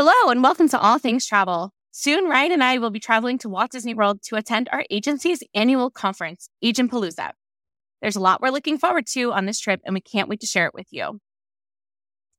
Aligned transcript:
Hello, 0.00 0.30
and 0.30 0.44
welcome 0.44 0.68
to 0.68 0.78
All 0.78 1.00
Things 1.00 1.26
Travel. 1.26 1.72
Soon, 1.90 2.26
Ryan 2.30 2.52
and 2.52 2.62
I 2.62 2.78
will 2.78 2.90
be 2.90 3.00
traveling 3.00 3.36
to 3.38 3.48
Walt 3.48 3.72
Disney 3.72 3.94
World 3.94 4.22
to 4.26 4.36
attend 4.36 4.68
our 4.70 4.84
agency's 4.90 5.42
annual 5.56 5.90
conference, 5.90 6.50
Agent 6.62 6.92
Palooza. 6.92 7.32
There's 8.00 8.14
a 8.14 8.20
lot 8.20 8.40
we're 8.40 8.50
looking 8.50 8.78
forward 8.78 9.08
to 9.08 9.32
on 9.32 9.46
this 9.46 9.58
trip, 9.58 9.80
and 9.84 9.94
we 9.94 10.00
can't 10.00 10.28
wait 10.28 10.38
to 10.38 10.46
share 10.46 10.66
it 10.66 10.72
with 10.72 10.86
you. 10.92 11.18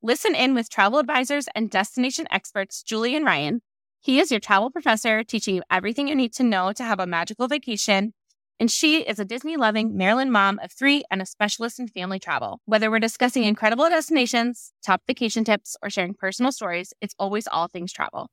Listen 0.01 0.35
in 0.35 0.55
with 0.55 0.69
travel 0.69 0.99
advisors 0.99 1.49
and 1.53 1.69
destination 1.69 2.27
experts, 2.31 2.81
Julie 2.81 3.13
and 3.13 3.25
Ryan. 3.25 3.61
He 3.99 4.21
is 4.21 4.31
your 4.31 4.39
travel 4.39 4.71
professor, 4.71 5.25
teaching 5.25 5.55
you 5.55 5.63
everything 5.69 6.07
you 6.07 6.15
need 6.15 6.31
to 6.35 6.43
know 6.43 6.71
to 6.71 6.85
have 6.85 7.01
a 7.01 7.05
magical 7.05 7.49
vacation. 7.49 8.13
And 8.61 8.69
she 8.69 9.03
is 9.03 9.19
a 9.19 9.25
Disney 9.25 9.55
loving 9.55 9.95
Maryland 9.95 10.33
mom 10.33 10.59
of 10.61 10.73
three 10.73 11.05
and 11.09 11.21
a 11.21 11.25
specialist 11.25 11.79
in 11.79 11.87
family 11.87 12.19
travel. 12.19 12.59
Whether 12.65 12.91
we're 12.91 12.99
discussing 12.99 13.45
incredible 13.45 13.87
destinations, 13.87 14.73
top 14.85 15.01
vacation 15.07 15.45
tips, 15.45 15.77
or 15.81 15.89
sharing 15.89 16.13
personal 16.13 16.51
stories, 16.51 16.93
it's 16.99 17.15
always 17.17 17.47
all 17.47 17.69
things 17.69 17.93
travel. 17.93 18.27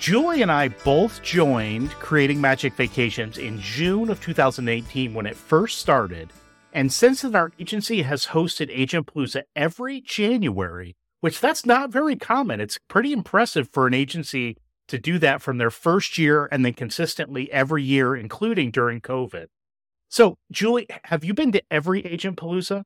Julie 0.00 0.42
and 0.42 0.50
I 0.50 0.68
both 0.68 1.22
joined 1.22 1.90
Creating 1.92 2.40
Magic 2.40 2.72
Vacations 2.72 3.38
in 3.38 3.60
June 3.60 4.10
of 4.10 4.20
2018 4.20 5.14
when 5.14 5.26
it 5.26 5.36
first 5.36 5.78
started. 5.78 6.32
And 6.72 6.92
since 6.92 7.22
then, 7.22 7.36
our 7.36 7.52
agency 7.60 8.02
has 8.02 8.26
hosted 8.26 8.68
Agent 8.70 9.06
Palooza 9.06 9.42
every 9.54 10.00
January, 10.00 10.96
which 11.20 11.40
that's 11.40 11.66
not 11.66 11.90
very 11.90 12.16
common. 12.16 12.60
It's 12.60 12.78
pretty 12.88 13.12
impressive 13.12 13.68
for 13.70 13.86
an 13.86 13.94
agency 13.94 14.56
to 14.88 14.98
do 14.98 15.18
that 15.18 15.42
from 15.42 15.58
their 15.58 15.70
first 15.70 16.18
year 16.18 16.48
and 16.50 16.64
then 16.64 16.72
consistently 16.72 17.50
every 17.52 17.82
year, 17.82 18.16
including 18.16 18.70
during 18.70 19.00
COVID. 19.00 19.46
So, 20.08 20.36
Julie, 20.50 20.86
have 21.04 21.24
you 21.24 21.34
been 21.34 21.52
to 21.52 21.62
every 21.70 22.04
Agent 22.06 22.38
Palooza? 22.38 22.84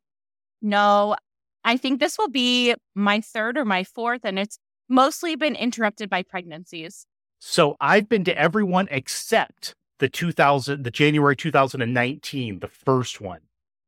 No, 0.61 1.17
I 1.65 1.77
think 1.77 2.01
this 2.01 2.19
will 2.19 2.31
be 2.31 2.75
my 2.95 3.21
third 3.21 3.57
or 3.57 3.65
my 3.65 3.85
fourth, 3.85 4.25
and 4.25 4.39
it's 4.39 4.59
mostly 4.89 5.37
been 5.37 5.55
interrupted 5.55 6.11
by 6.11 6.23
pregnancies. 6.23 7.07
So 7.39 7.77
I've 7.81 8.09
been 8.09 8.25
to 8.25 8.39
everyone 8.39 8.89
except 8.91 9.75
the 9.99 10.09
2000, 10.09 10.85
the 10.85 10.91
January 10.91 11.37
2019, 11.37 12.59
the 12.59 12.69
first 12.69 13.21
one. 13.21 13.41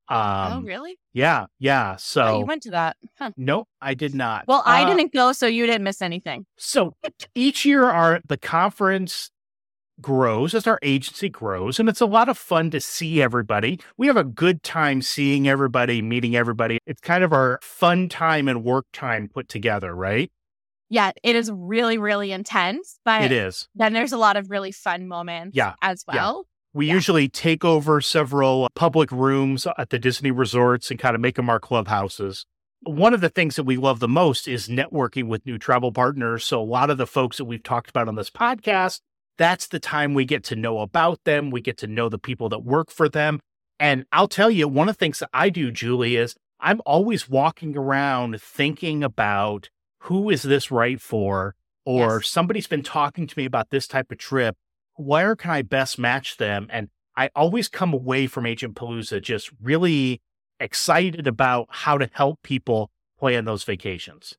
Um, 0.08 0.52
oh, 0.52 0.62
really? 0.62 0.98
Yeah, 1.12 1.46
yeah. 1.58 1.96
So 1.96 2.22
oh, 2.22 2.38
you 2.40 2.46
went 2.46 2.62
to 2.64 2.70
that? 2.72 2.96
Huh. 3.18 3.30
Nope, 3.36 3.68
I 3.80 3.94
did 3.94 4.14
not. 4.14 4.44
Well, 4.46 4.62
I 4.66 4.84
uh, 4.84 4.94
didn't 4.94 5.12
go, 5.12 5.32
so 5.32 5.46
you 5.46 5.66
didn't 5.66 5.84
miss 5.84 6.02
anything. 6.02 6.46
So 6.58 6.94
each 7.34 7.64
year, 7.64 7.84
our 7.84 8.20
the 8.26 8.36
conference 8.36 9.30
grows 10.00 10.54
as 10.54 10.66
our 10.66 10.78
agency 10.82 11.28
grows, 11.28 11.80
and 11.80 11.88
it's 11.88 12.00
a 12.00 12.06
lot 12.06 12.28
of 12.28 12.36
fun 12.36 12.70
to 12.72 12.80
see 12.80 13.22
everybody. 13.22 13.80
We 13.96 14.06
have 14.08 14.16
a 14.16 14.24
good 14.24 14.62
time 14.62 15.00
seeing 15.02 15.48
everybody, 15.48 16.02
meeting 16.02 16.36
everybody. 16.36 16.78
It's 16.86 17.00
kind 17.00 17.24
of 17.24 17.32
our 17.32 17.58
fun 17.62 18.08
time 18.08 18.48
and 18.48 18.62
work 18.64 18.86
time 18.92 19.28
put 19.32 19.48
together, 19.48 19.94
right? 19.94 20.30
yeah, 20.94 21.12
it 21.22 21.34
is 21.34 21.50
really, 21.52 21.98
really 21.98 22.30
intense, 22.30 23.00
but 23.04 23.22
it 23.22 23.32
is. 23.32 23.68
Then 23.74 23.92
there's 23.92 24.12
a 24.12 24.18
lot 24.18 24.36
of 24.36 24.50
really 24.50 24.70
fun 24.70 25.08
moments 25.08 25.56
yeah, 25.56 25.74
as 25.82 26.04
well. 26.06 26.46
We 26.74 26.88
yeah. 26.88 26.94
usually 26.94 27.28
take 27.28 27.64
over 27.64 28.00
several 28.00 28.68
public 28.74 29.12
rooms 29.12 29.66
at 29.78 29.90
the 29.90 29.98
Disney 29.98 30.32
resorts 30.32 30.90
and 30.90 30.98
kind 30.98 31.14
of 31.14 31.20
make 31.20 31.36
them 31.36 31.48
our 31.48 31.60
clubhouses. 31.60 32.46
One 32.82 33.14
of 33.14 33.20
the 33.20 33.28
things 33.30 33.56
that 33.56 33.62
we 33.62 33.76
love 33.76 34.00
the 34.00 34.08
most 34.08 34.48
is 34.48 34.68
networking 34.68 35.28
with 35.28 35.46
new 35.46 35.56
travel 35.56 35.92
partners. 35.92 36.44
So, 36.44 36.60
a 36.60 36.64
lot 36.64 36.90
of 36.90 36.98
the 36.98 37.06
folks 37.06 37.38
that 37.38 37.44
we've 37.44 37.62
talked 37.62 37.90
about 37.90 38.08
on 38.08 38.16
this 38.16 38.28
podcast, 38.28 39.00
that's 39.38 39.68
the 39.68 39.80
time 39.80 40.14
we 40.14 40.24
get 40.24 40.42
to 40.44 40.56
know 40.56 40.80
about 40.80 41.22
them. 41.24 41.50
We 41.50 41.60
get 41.60 41.78
to 41.78 41.86
know 41.86 42.08
the 42.08 42.18
people 42.18 42.48
that 42.50 42.64
work 42.64 42.90
for 42.90 43.08
them. 43.08 43.40
And 43.78 44.04
I'll 44.12 44.28
tell 44.28 44.50
you, 44.50 44.68
one 44.68 44.88
of 44.88 44.96
the 44.96 44.98
things 44.98 45.20
that 45.20 45.30
I 45.32 45.50
do, 45.50 45.70
Julie, 45.70 46.16
is 46.16 46.34
I'm 46.60 46.80
always 46.84 47.28
walking 47.28 47.76
around 47.76 48.40
thinking 48.40 49.04
about 49.04 49.70
who 50.00 50.28
is 50.28 50.42
this 50.42 50.70
right 50.70 51.00
for? 51.00 51.54
Or 51.86 52.16
yes. 52.16 52.28
somebody's 52.28 52.66
been 52.66 52.82
talking 52.82 53.26
to 53.26 53.38
me 53.38 53.44
about 53.44 53.70
this 53.70 53.86
type 53.86 54.10
of 54.10 54.18
trip. 54.18 54.56
Where 54.96 55.36
can 55.36 55.50
I 55.50 55.62
best 55.62 55.98
match 55.98 56.36
them? 56.36 56.68
And 56.70 56.88
I 57.16 57.30
always 57.34 57.68
come 57.68 57.92
away 57.92 58.26
from 58.26 58.46
Agent 58.46 58.74
Palooza 58.74 59.20
just 59.22 59.50
really 59.62 60.20
excited 60.60 61.26
about 61.26 61.66
how 61.70 61.98
to 61.98 62.08
help 62.12 62.42
people 62.42 62.90
plan 63.18 63.44
those 63.44 63.64
vacations. 63.64 64.36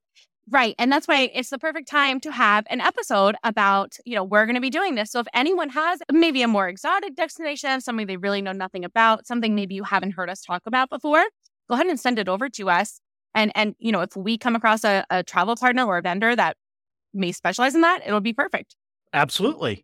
Right. 0.50 0.76
And 0.78 0.92
that's 0.92 1.08
why 1.08 1.32
it's 1.34 1.50
the 1.50 1.58
perfect 1.58 1.90
time 1.90 2.20
to 2.20 2.32
have 2.32 2.66
an 2.70 2.80
episode 2.80 3.36
about, 3.44 3.98
you 4.06 4.14
know, 4.14 4.24
we're 4.24 4.46
going 4.46 4.56
to 4.56 4.62
be 4.62 4.70
doing 4.70 4.94
this. 4.94 5.12
So 5.12 5.20
if 5.20 5.28
anyone 5.34 5.70
has 5.70 6.02
maybe 6.12 6.44
a 6.44 6.48
more 6.48 6.68
exotic 6.68 7.16
destination, 7.16 7.82
something 7.82 8.06
they 8.06 8.18
really 8.18 8.44
know 8.44 8.52
nothing 8.52 8.86
about, 8.86 9.26
something 9.26 9.56
maybe 9.56 9.74
you 9.74 9.84
haven't 9.84 10.12
heard 10.12 10.30
us 10.30 10.42
talk 10.42 10.62
about 10.68 10.92
before, 10.92 11.24
go 11.68 11.74
ahead 11.74 11.88
and 11.88 12.00
send 12.00 12.20
it 12.20 12.30
over 12.30 12.48
to 12.50 12.70
us. 12.70 13.02
And 13.34 13.52
and 13.56 13.76
you 13.80 13.92
know, 13.92 14.02
if 14.02 14.16
we 14.16 14.38
come 14.38 14.56
across 14.56 14.84
a, 14.84 15.04
a 15.10 15.24
travel 15.24 15.56
partner 15.56 15.84
or 15.84 15.98
a 15.98 16.02
vendor 16.04 16.36
that 16.36 16.58
may 17.12 17.32
specialize 17.32 17.74
in 17.74 17.82
that, 17.82 18.02
it'll 18.06 18.22
be 18.22 18.34
perfect. 18.34 18.76
Absolutely. 19.14 19.84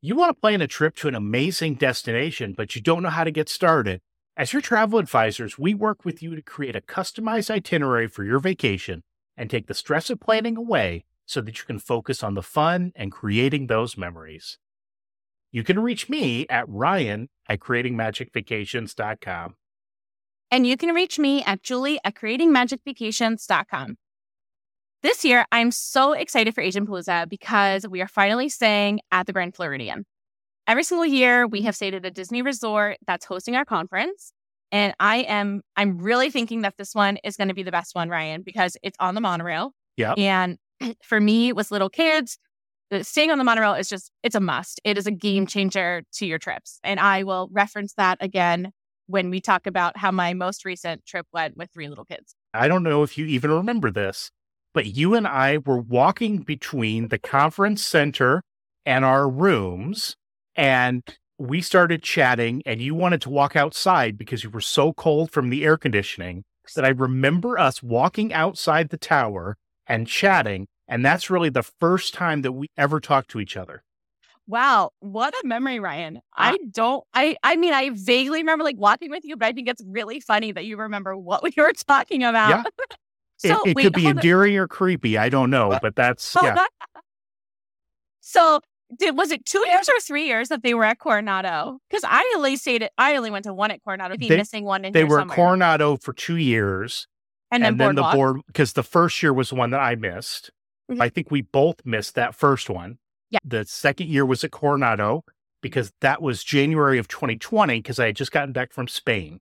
You 0.00 0.14
want 0.14 0.30
to 0.30 0.40
plan 0.40 0.60
a 0.60 0.68
trip 0.68 0.94
to 0.96 1.08
an 1.08 1.16
amazing 1.16 1.74
destination, 1.74 2.54
but 2.56 2.76
you 2.76 2.80
don't 2.80 3.02
know 3.02 3.08
how 3.08 3.24
to 3.24 3.32
get 3.32 3.48
started. 3.48 4.00
As 4.36 4.52
your 4.52 4.62
travel 4.62 5.00
advisors, 5.00 5.58
we 5.58 5.74
work 5.74 6.04
with 6.04 6.22
you 6.22 6.36
to 6.36 6.42
create 6.42 6.76
a 6.76 6.80
customized 6.80 7.50
itinerary 7.50 8.06
for 8.06 8.22
your 8.22 8.38
vacation 8.38 9.02
and 9.36 9.50
take 9.50 9.66
the 9.66 9.74
stress 9.74 10.08
of 10.08 10.20
planning 10.20 10.56
away 10.56 11.04
so 11.26 11.40
that 11.40 11.58
you 11.58 11.64
can 11.64 11.80
focus 11.80 12.22
on 12.22 12.34
the 12.34 12.44
fun 12.44 12.92
and 12.94 13.10
creating 13.10 13.66
those 13.66 13.96
memories. 13.96 14.58
You 15.50 15.64
can 15.64 15.80
reach 15.80 16.08
me 16.08 16.46
at 16.48 16.68
ryan 16.68 17.28
at 17.48 17.58
creatingmagicvacations.com. 17.58 19.56
And 20.52 20.64
you 20.64 20.76
can 20.76 20.94
reach 20.94 21.18
me 21.18 21.42
at 21.42 21.64
julie 21.64 21.98
at 22.04 22.14
creatingmagicvacations.com. 22.14 23.96
This 25.00 25.24
year, 25.24 25.46
I'm 25.52 25.70
so 25.70 26.12
excited 26.12 26.54
for 26.54 26.60
Agent 26.60 26.88
Palooza 26.88 27.28
because 27.28 27.86
we 27.86 28.02
are 28.02 28.08
finally 28.08 28.48
staying 28.48 29.00
at 29.12 29.26
the 29.26 29.32
Grand 29.32 29.54
Floridian. 29.54 30.04
Every 30.66 30.82
single 30.82 31.06
year, 31.06 31.46
we 31.46 31.62
have 31.62 31.76
stayed 31.76 31.94
at 31.94 32.04
a 32.04 32.10
Disney 32.10 32.42
resort 32.42 32.98
that's 33.06 33.24
hosting 33.24 33.54
our 33.54 33.64
conference. 33.64 34.32
And 34.72 34.94
I 34.98 35.18
am, 35.18 35.62
I'm 35.76 35.98
really 35.98 36.30
thinking 36.30 36.62
that 36.62 36.74
this 36.78 36.96
one 36.96 37.16
is 37.22 37.36
going 37.36 37.48
to 37.48 37.54
be 37.54 37.62
the 37.62 37.70
best 37.70 37.94
one, 37.94 38.08
Ryan, 38.08 38.42
because 38.42 38.76
it's 38.82 38.96
on 38.98 39.14
the 39.14 39.20
monorail. 39.20 39.72
Yeah. 39.96 40.14
And 40.14 40.58
for 41.02 41.20
me, 41.20 41.52
with 41.52 41.70
little 41.70 41.88
kids, 41.88 42.36
staying 43.02 43.30
on 43.30 43.38
the 43.38 43.44
monorail 43.44 43.74
is 43.74 43.88
just, 43.88 44.10
it's 44.24 44.34
a 44.34 44.40
must. 44.40 44.80
It 44.82 44.98
is 44.98 45.06
a 45.06 45.12
game 45.12 45.46
changer 45.46 46.02
to 46.14 46.26
your 46.26 46.38
trips. 46.38 46.80
And 46.82 46.98
I 46.98 47.22
will 47.22 47.48
reference 47.52 47.94
that 47.94 48.18
again 48.20 48.72
when 49.06 49.30
we 49.30 49.40
talk 49.40 49.66
about 49.66 49.96
how 49.96 50.10
my 50.10 50.34
most 50.34 50.64
recent 50.64 51.06
trip 51.06 51.26
went 51.32 51.56
with 51.56 51.70
three 51.72 51.88
little 51.88 52.04
kids. 52.04 52.34
I 52.52 52.68
don't 52.68 52.82
know 52.82 53.02
if 53.04 53.16
you 53.16 53.26
even 53.26 53.50
remember 53.50 53.90
this, 53.90 54.30
but 54.78 54.86
you 54.86 55.16
and 55.16 55.26
I 55.26 55.58
were 55.58 55.80
walking 55.80 56.42
between 56.42 57.08
the 57.08 57.18
conference 57.18 57.84
center 57.84 58.44
and 58.86 59.04
our 59.04 59.28
rooms, 59.28 60.14
and 60.54 61.02
we 61.36 61.60
started 61.62 62.00
chatting, 62.00 62.62
and 62.64 62.80
you 62.80 62.94
wanted 62.94 63.20
to 63.22 63.28
walk 63.28 63.56
outside 63.56 64.16
because 64.16 64.44
you 64.44 64.50
were 64.50 64.60
so 64.60 64.92
cold 64.92 65.32
from 65.32 65.50
the 65.50 65.64
air 65.64 65.76
conditioning 65.76 66.44
that 66.76 66.84
I 66.84 66.90
remember 66.90 67.58
us 67.58 67.82
walking 67.82 68.32
outside 68.32 68.90
the 68.90 68.96
tower 68.96 69.56
and 69.88 70.06
chatting. 70.06 70.68
And 70.86 71.04
that's 71.04 71.28
really 71.28 71.50
the 71.50 71.64
first 71.64 72.14
time 72.14 72.42
that 72.42 72.52
we 72.52 72.68
ever 72.76 73.00
talked 73.00 73.32
to 73.32 73.40
each 73.40 73.56
other. 73.56 73.82
Wow, 74.46 74.92
what 75.00 75.34
a 75.34 75.44
memory, 75.44 75.80
Ryan. 75.80 76.18
Uh 76.18 76.54
I 76.54 76.58
don't 76.70 77.02
I 77.12 77.36
I 77.42 77.56
mean 77.56 77.74
I 77.74 77.90
vaguely 77.90 78.42
remember 78.42 78.62
like 78.62 78.78
watching 78.78 79.10
with 79.10 79.24
you, 79.24 79.36
but 79.36 79.46
I 79.46 79.52
think 79.52 79.68
it's 79.68 79.82
really 79.84 80.20
funny 80.20 80.52
that 80.52 80.66
you 80.66 80.76
remember 80.76 81.16
what 81.16 81.42
we 81.42 81.52
were 81.56 81.72
talking 81.72 82.22
about. 82.22 82.50
Yeah. 82.50 82.96
so, 83.38 83.62
it, 83.62 83.70
it 83.70 83.76
wait, 83.76 83.82
could 83.84 83.92
be 83.94 84.06
endearing 84.06 84.56
on. 84.56 84.64
or 84.64 84.68
creepy. 84.68 85.16
I 85.16 85.28
don't 85.28 85.50
know, 85.50 85.78
but 85.80 85.96
that's 85.96 86.36
yeah. 86.42 86.66
so 88.20 88.60
did 88.96 89.16
was 89.16 89.30
it 89.30 89.44
two 89.44 89.64
years 89.66 89.88
or 89.88 90.00
three 90.00 90.26
years 90.26 90.48
that 90.48 90.62
they 90.62 90.74
were 90.74 90.84
at 90.84 90.98
Coronado? 90.98 91.78
Because 91.88 92.04
I 92.06 92.32
only 92.36 92.56
stayed 92.56 92.82
at, 92.82 92.92
I 92.96 93.16
only 93.16 93.30
went 93.30 93.44
to 93.44 93.54
one 93.54 93.70
at 93.70 93.82
Coronado. 93.84 94.16
Be 94.16 94.28
missing 94.28 94.64
one 94.64 94.84
in 94.84 94.92
They 94.92 95.04
were 95.04 95.20
somewhere. 95.20 95.36
Coronado 95.36 95.96
for 95.96 96.12
two 96.12 96.36
years, 96.36 97.06
and 97.50 97.62
then, 97.62 97.72
and 97.72 97.80
then 97.80 97.94
the 97.96 98.02
board 98.02 98.40
because 98.46 98.72
the 98.72 98.82
first 98.82 99.22
year 99.22 99.32
was 99.32 99.52
one 99.52 99.70
that 99.70 99.80
I 99.80 99.94
missed. 99.94 100.50
Mm-hmm. 100.90 101.02
I 101.02 101.08
think 101.08 101.30
we 101.30 101.42
both 101.42 101.84
missed 101.84 102.14
that 102.14 102.34
first 102.34 102.70
one. 102.70 102.98
Yeah. 103.30 103.40
The 103.44 103.66
second 103.66 104.08
year 104.08 104.24
was 104.24 104.42
at 104.42 104.52
Coronado 104.52 105.22
because 105.60 105.92
that 106.00 106.22
was 106.22 106.42
January 106.42 106.98
of 106.98 107.08
2020 107.08 107.78
because 107.78 107.98
I 107.98 108.06
had 108.06 108.16
just 108.16 108.32
gotten 108.32 108.52
back 108.52 108.72
from 108.72 108.88
Spain. 108.88 109.40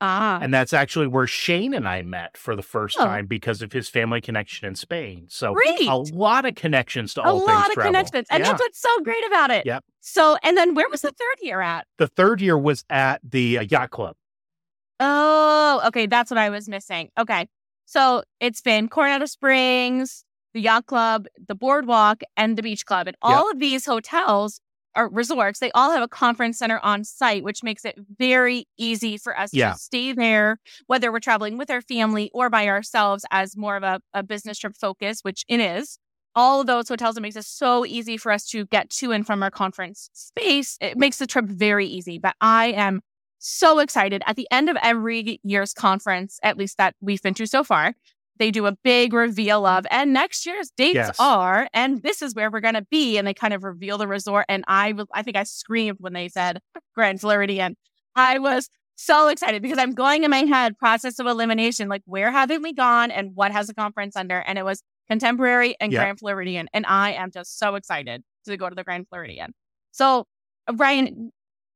Ah. 0.00 0.38
And 0.40 0.54
that's 0.54 0.72
actually 0.72 1.08
where 1.08 1.26
Shane 1.26 1.74
and 1.74 1.88
I 1.88 2.02
met 2.02 2.36
for 2.36 2.54
the 2.54 2.62
first 2.62 2.96
oh. 3.00 3.04
time 3.04 3.26
because 3.26 3.62
of 3.62 3.72
his 3.72 3.88
family 3.88 4.20
connection 4.20 4.68
in 4.68 4.76
Spain. 4.76 5.26
So 5.28 5.54
great. 5.54 5.88
a 5.88 5.96
lot 5.96 6.44
of 6.44 6.54
connections 6.54 7.14
to 7.14 7.22
a 7.22 7.30
all 7.30 7.44
lot 7.44 7.68
of 7.70 7.76
connections. 7.76 8.28
And 8.30 8.42
yeah. 8.42 8.50
that's 8.50 8.60
what's 8.60 8.80
so 8.80 9.00
great 9.02 9.26
about 9.26 9.50
it. 9.50 9.66
Yep. 9.66 9.84
So, 10.00 10.36
and 10.44 10.56
then 10.56 10.74
where 10.74 10.88
was 10.88 11.00
the 11.02 11.10
third 11.10 11.36
year 11.42 11.60
at? 11.60 11.86
The 11.98 12.06
third 12.06 12.40
year 12.40 12.56
was 12.56 12.84
at 12.88 13.20
the 13.28 13.58
uh, 13.58 13.62
yacht 13.62 13.90
club. 13.90 14.14
Oh, 15.00 15.82
okay. 15.86 16.06
That's 16.06 16.30
what 16.30 16.38
I 16.38 16.50
was 16.50 16.68
missing. 16.68 17.10
Okay. 17.18 17.48
So 17.84 18.22
it's 18.38 18.60
been 18.60 18.88
Coronado 18.88 19.26
Springs, 19.26 20.24
the 20.54 20.60
yacht 20.60 20.86
club, 20.86 21.26
the 21.46 21.54
boardwalk, 21.54 22.22
and 22.36 22.56
the 22.56 22.62
beach 22.62 22.86
club. 22.86 23.08
And 23.08 23.16
all 23.22 23.46
yep. 23.46 23.54
of 23.54 23.60
these 23.60 23.84
hotels 23.84 24.60
or 24.96 25.08
resorts, 25.08 25.60
they 25.60 25.70
all 25.72 25.90
have 25.92 26.02
a 26.02 26.08
conference 26.08 26.58
center 26.58 26.80
on 26.82 27.04
site, 27.04 27.44
which 27.44 27.62
makes 27.62 27.84
it 27.84 27.96
very 28.18 28.66
easy 28.76 29.16
for 29.16 29.38
us 29.38 29.52
Yeah. 29.52 29.72
to 29.72 29.78
stay 29.78 30.12
there, 30.12 30.58
whether 30.86 31.12
we're 31.12 31.20
traveling 31.20 31.58
with 31.58 31.70
our 31.70 31.80
family 31.82 32.30
or 32.34 32.50
by 32.50 32.66
ourselves 32.66 33.24
as 33.30 33.56
more 33.56 33.76
of 33.76 33.82
a, 33.82 34.00
a 34.14 34.22
business 34.22 34.58
trip 34.58 34.76
focus, 34.76 35.20
which 35.22 35.44
it 35.48 35.60
is. 35.60 35.98
All 36.34 36.60
of 36.60 36.66
those 36.66 36.88
hotels, 36.88 37.16
it 37.16 37.20
makes 37.20 37.36
it 37.36 37.44
so 37.44 37.84
easy 37.84 38.16
for 38.16 38.30
us 38.30 38.46
to 38.50 38.66
get 38.66 38.90
to 38.90 39.12
and 39.12 39.26
from 39.26 39.42
our 39.42 39.50
conference 39.50 40.10
space. 40.12 40.76
It 40.80 40.96
makes 40.96 41.18
the 41.18 41.26
trip 41.26 41.46
very 41.46 41.86
easy. 41.86 42.18
But 42.18 42.36
I 42.40 42.66
am 42.66 43.00
so 43.38 43.78
excited. 43.78 44.22
At 44.26 44.36
the 44.36 44.46
end 44.50 44.68
of 44.68 44.76
every 44.82 45.40
year's 45.42 45.72
conference, 45.72 46.38
at 46.42 46.56
least 46.56 46.76
that 46.78 46.94
we've 47.00 47.22
been 47.22 47.34
to 47.34 47.46
so 47.46 47.64
far, 47.64 47.94
they 48.38 48.50
do 48.50 48.66
a 48.66 48.72
big 48.84 49.12
reveal 49.12 49.66
of, 49.66 49.86
and 49.90 50.12
next 50.12 50.46
year's 50.46 50.70
dates 50.76 50.94
Yes. 50.94 51.16
are, 51.18 51.68
and 51.72 52.02
this 52.02 52.22
is 52.22 52.34
where 52.34 52.50
we're 52.50 52.60
going 52.60 52.74
to 52.74 52.86
be. 52.90 53.18
And 53.18 53.26
they 53.26 53.34
kind 53.34 53.52
of 53.54 53.64
reveal 53.64 53.98
the 53.98 54.06
resort. 54.08 54.46
And 54.48 54.64
I, 54.68 54.92
was- 54.92 55.06
I 55.14 55.22
think 55.22 55.36
I 55.36 55.42
screamed 55.44 55.98
when 56.00 56.12
they 56.12 56.28
said 56.28 56.60
Grand 56.94 57.20
Floridian. 57.20 57.76
I 58.16 58.38
was 58.38 58.68
so 58.96 59.28
excited 59.28 59.62
because 59.62 59.78
I'm 59.78 59.92
going 59.92 60.24
in 60.24 60.30
my 60.30 60.38
head 60.44 60.76
process 60.78 61.18
of 61.20 61.26
elimination. 61.26 61.88
Like, 61.88 62.02
where 62.04 62.32
haven't 62.32 62.62
we 62.62 62.72
gone 62.72 63.10
and 63.10 63.30
what 63.34 63.52
has 63.52 63.66
the 63.68 63.74
conference 63.74 64.16
under? 64.16 64.38
And 64.38 64.58
it 64.58 64.64
was 64.64 64.82
Contemporary 65.08 65.74
and 65.80 65.90
Yeah. 65.92 66.00
Grand 66.00 66.18
Floridian. 66.18 66.68
And 66.74 66.84
I 66.86 67.12
am 67.12 67.30
just 67.30 67.58
so 67.58 67.76
excited 67.76 68.22
to 68.46 68.56
go 68.56 68.68
to 68.68 68.74
the 68.74 68.84
Grand 68.84 69.06
Floridian. 69.08 69.54
So, 69.92 70.26
Ryan, 70.70 71.30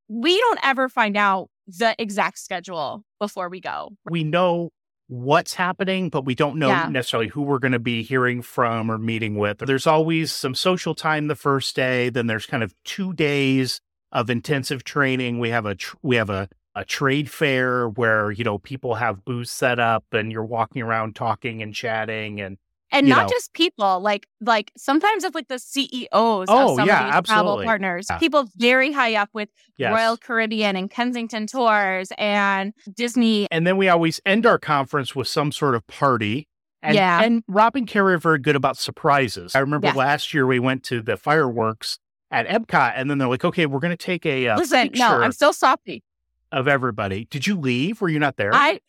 we 0.09 0.37
don't 0.39 0.59
ever 0.63 0.89
find 0.91 1.17
out 1.17 1.49
the 1.67 1.95
exact 1.99 2.39
schedule 2.39 3.05
before 3.19 3.49
we 3.49 3.61
go. 3.61 3.91
We 4.11 4.25
know 4.25 4.71
what's 5.09 5.55
happening, 5.55 6.09
but 6.09 6.25
we 6.25 6.35
don't 6.35 6.59
know 6.59 6.69
Yeah. 6.69 6.89
necessarily 6.89 7.29
who 7.29 7.43
we're 7.43 7.59
going 7.59 7.73
to 7.73 7.79
be 7.79 8.03
hearing 8.03 8.41
from 8.43 8.91
or 8.91 8.99
meeting 8.99 9.37
with. 9.37 9.59
There's 9.59 9.87
always 9.87 10.33
some 10.33 10.55
social 10.55 10.95
time 10.95 11.27
the 11.29 11.35
first 11.35 11.77
day. 11.77 12.09
Then 12.09 12.27
there's 12.29 12.47
kind 12.47 12.63
of 12.63 12.75
two 12.85 13.13
days 13.13 13.81
of 14.11 14.31
intensive 14.31 14.85
training. 14.85 15.39
We 15.39 15.51
have 15.51 15.67
a 15.67 15.75
tr- 15.75 15.97
we 16.03 16.17
have 16.17 16.31
a 16.31 16.49
a 16.75 16.87
trade 16.87 17.31
fair 17.31 17.87
where 17.87 18.31
you 18.31 18.45
know 18.45 18.57
people 18.57 18.95
have 18.95 19.27
booths 19.27 19.51
set 19.53 19.79
up 19.79 20.05
and 20.13 20.33
you're 20.33 20.43
walking 20.45 20.81
around 20.81 21.15
talking 21.15 21.61
and 21.63 21.75
chatting 21.75 22.41
and 22.41 22.57
And 22.93 23.09
not 23.09 23.23
know. 23.23 23.29
just 23.29 23.53
people, 23.55 24.01
like 24.01 24.27
like 24.41 24.71
sometimes 24.77 25.25
it's 25.25 25.35
like 25.35 25.49
the 25.49 25.59
CEOs 25.59 26.09
Oh, 26.13 26.73
of 26.73 26.77
some 26.77 26.87
yeah, 26.87 27.17
of 27.19 27.25
these 27.25 27.29
travel 27.33 27.63
partners, 27.65 28.07
Yeah. 28.11 28.19
people 28.19 28.49
very 28.57 28.93
high 28.93 29.15
up 29.15 29.31
with 29.33 29.49
yes. 29.79 29.93
Royal 29.93 30.17
Caribbean 30.17 30.77
and 30.77 30.91
Kensington 30.91 31.47
Tours 31.47 32.13
and 32.19 32.73
Disney. 32.95 33.47
And 33.51 33.67
then 33.67 33.77
we 33.79 33.89
always 33.89 34.21
end 34.27 34.45
our 34.47 34.59
conference 34.59 35.17
with 35.17 35.27
some 35.27 35.53
sort 35.53 35.75
of 35.75 35.87
party. 35.87 36.49
And, 36.83 36.95
Yeah. 36.95 37.23
and 37.23 37.43
Rob 37.49 37.77
and 37.77 37.87
Carrie 37.87 38.15
are 38.15 38.19
very 38.19 38.39
good 38.39 38.57
about 38.57 38.77
surprises. 38.77 39.55
I 39.57 39.61
remember 39.61 39.87
Yes. 39.87 39.97
last 39.97 40.35
year 40.35 40.47
we 40.47 40.59
went 40.59 40.83
to 40.85 41.01
the 41.01 41.17
fireworks 41.17 41.99
at 42.31 42.47
Epcot, 42.49 42.93
and 42.97 43.09
then 43.11 43.19
they're 43.19 43.29
like, 43.29 43.45
"Okay, 43.45 43.67
we're 43.67 43.79
going 43.81 43.97
to 43.97 43.97
take 43.97 44.25
a, 44.27 44.49
uh 44.49 44.57
Listen, 44.59 44.91
no, 44.95 45.21
I'm 45.21 45.33
still 45.33 45.53
softy 45.53 46.03
of 46.51 46.67
everybody." 46.69 47.27
Did 47.31 47.47
you 47.47 47.59
leave? 47.59 48.01
Were 48.01 48.09
you 48.09 48.19
not 48.19 48.37
there? 48.37 48.51
I 48.55 48.81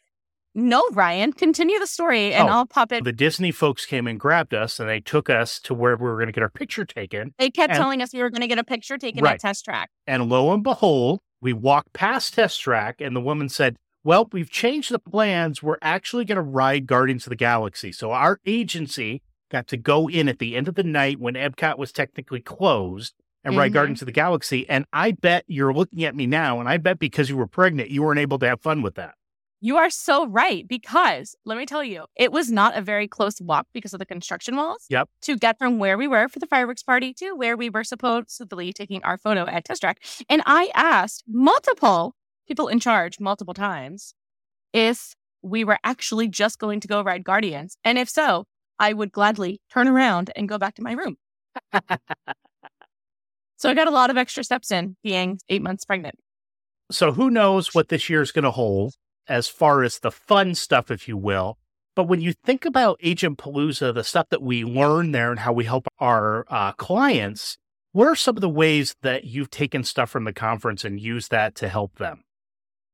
no, 0.55 0.83
Ryan, 0.93 1.33
continue 1.33 1.79
the 1.79 1.87
story 1.87 2.33
and 2.33 2.47
Oh. 2.47 2.51
I'll 2.51 2.65
pop 2.65 2.91
in. 2.91 3.03
the 3.03 3.11
Disney 3.11 3.51
folks 3.51 3.85
came 3.85 4.07
and 4.07 4.19
grabbed 4.19 4.53
us, 4.53 4.79
and 4.79 4.87
they 4.89 4.99
took 4.99 5.29
us 5.29 5.59
to 5.61 5.73
where 5.73 5.95
we 5.95 6.03
were 6.03 6.15
going 6.15 6.27
to 6.27 6.31
get 6.33 6.43
our 6.43 6.49
picture 6.49 6.85
taken. 6.85 7.33
They 7.37 7.49
kept 7.49 7.71
and- 7.73 7.77
telling 7.79 8.01
us 8.01 8.13
we 8.13 8.21
were 8.21 8.29
going 8.29 8.41
to 8.41 8.47
get 8.47 8.59
a 8.59 8.63
picture 8.63 8.97
taken 8.97 9.23
Right. 9.23 9.33
at 9.35 9.39
Test 9.39 9.65
Track. 9.65 9.89
And 10.07 10.29
lo 10.29 10.53
and 10.53 10.63
behold, 10.63 11.19
we 11.41 11.53
walked 11.53 11.93
past 11.93 12.35
Test 12.35 12.61
Track, 12.61 13.01
and 13.01 13.15
the 13.15 13.21
woman 13.21 13.49
said, 13.49 13.77
Well, 14.05 14.27
we've 14.33 14.49
changed 14.51 14.91
the 14.91 14.99
plans. 14.99 15.63
We're 15.63 15.77
actually 15.81 16.25
going 16.25 16.35
to 16.35 16.41
ride 16.41 16.87
Guardians 16.87 17.25
of 17.25 17.29
the 17.29 17.37
Galaxy. 17.37 17.93
So 17.93 18.11
our 18.11 18.37
agency 18.45 19.21
got 19.49 19.65
to 19.67 19.77
go 19.77 20.09
in 20.09 20.27
at 20.27 20.39
the 20.39 20.57
end 20.57 20.67
of 20.67 20.75
the 20.75 20.83
night 20.83 21.19
when 21.21 21.35
Epcot 21.35 21.77
was 21.77 21.93
technically 21.93 22.41
closed 22.41 23.13
and 23.45 23.55
ride 23.55 23.71
Mhm. 23.71 23.75
Guardians 23.75 24.01
of 24.01 24.07
the 24.07 24.11
Galaxy. 24.11 24.67
And 24.69 24.85
I 24.91 25.11
bet 25.11 25.45
you're 25.47 25.73
looking 25.73 26.03
at 26.03 26.15
me 26.17 26.25
now, 26.27 26.59
and 26.59 26.67
I 26.67 26.75
bet 26.77 26.99
because 26.99 27.29
you 27.29 27.37
were 27.37 27.47
pregnant, 27.47 27.91
you 27.91 28.03
weren't 28.03 28.19
able 28.19 28.37
to 28.39 28.47
have 28.47 28.61
fun 28.61 28.81
with 28.81 28.95
that. 28.95 29.13
You 29.65 29.77
are 29.77 29.89
so 29.89 30.27
right 30.27 30.67
because 30.67 31.37
let 31.45 31.57
me 31.57 31.65
tell 31.65 31.85
you, 31.85 32.03
it 32.17 32.33
was 32.33 32.51
not 32.51 32.77
a 32.77 32.81
very 32.81 33.07
close 33.07 33.39
walk 33.39 33.65
because 33.73 33.93
of 33.93 33.99
the 33.99 34.05
construction 34.05 34.57
walls. 34.57 34.85
Yep. 34.89 35.07
To 35.21 35.37
get 35.37 35.57
from 35.57 35.79
where 35.79 35.97
we 35.97 36.05
were 36.05 36.27
for 36.27 36.39
the 36.39 36.47
fireworks 36.47 36.83
party 36.83 37.13
to 37.13 37.31
where 37.31 37.55
we 37.55 37.69
were 37.69 37.85
supposedly 37.85 38.73
taking 38.73 39.01
our 39.05 39.17
photo 39.17 39.47
at 39.47 39.63
Test 39.63 39.79
Track. 39.79 40.03
And 40.27 40.41
I 40.45 40.69
asked 40.75 41.23
multiple 41.29 42.13
people 42.45 42.67
in 42.67 42.81
charge 42.81 43.21
multiple 43.21 43.53
times 43.53 44.13
if 44.73 45.15
we 45.41 45.63
were 45.63 45.79
actually 45.85 46.27
just 46.27 46.59
going 46.59 46.81
to 46.81 46.87
go 46.89 47.01
ride 47.01 47.23
Guardians. 47.23 47.77
And 47.85 47.97
if 47.97 48.09
so, 48.09 48.43
I 48.79 48.91
would 48.91 49.13
gladly 49.13 49.61
turn 49.71 49.87
around 49.87 50.29
and 50.35 50.49
go 50.49 50.57
back 50.57 50.75
to 50.75 50.83
my 50.83 50.91
room. 50.91 51.15
so 53.55 53.69
I 53.69 53.73
got 53.73 53.87
a 53.87 53.91
lot 53.91 54.09
of 54.09 54.17
extra 54.17 54.43
steps 54.43 54.71
in 54.71 54.97
being 55.03 55.39
eight 55.47 55.61
months 55.61 55.85
pregnant. 55.85 56.15
So 56.91 57.13
who 57.13 57.29
knows 57.29 57.73
what 57.73 57.87
this 57.87 58.09
year 58.09 58.21
is 58.21 58.33
going 58.33 58.43
to 58.43 58.51
hold 58.51 58.95
as 59.27 59.47
far 59.47 59.83
as 59.83 59.99
the 59.99 60.11
fun 60.11 60.55
stuff, 60.55 60.91
if 60.91 61.07
you 61.07 61.17
will. 61.17 61.57
But 61.95 62.05
when 62.05 62.21
you 62.21 62.33
think 62.33 62.65
about 62.65 62.99
Agent 63.03 63.37
Palooza, 63.37 63.93
the 63.93 64.03
stuff 64.03 64.29
that 64.29 64.41
we 64.41 64.63
learn 64.63 65.11
there 65.11 65.29
and 65.29 65.39
how 65.39 65.53
we 65.53 65.65
help 65.65 65.87
our 65.99 66.45
uh, 66.49 66.71
clients, 66.73 67.57
what 67.91 68.07
are 68.07 68.15
some 68.15 68.35
of 68.35 68.41
the 68.41 68.49
ways 68.49 68.95
that 69.03 69.25
you've 69.25 69.51
taken 69.51 69.83
stuff 69.83 70.09
from 70.09 70.23
the 70.23 70.33
conference 70.33 70.83
and 70.83 70.99
used 70.99 71.29
that 71.29 71.53
to 71.55 71.69
help 71.69 71.97
them? 71.97 72.23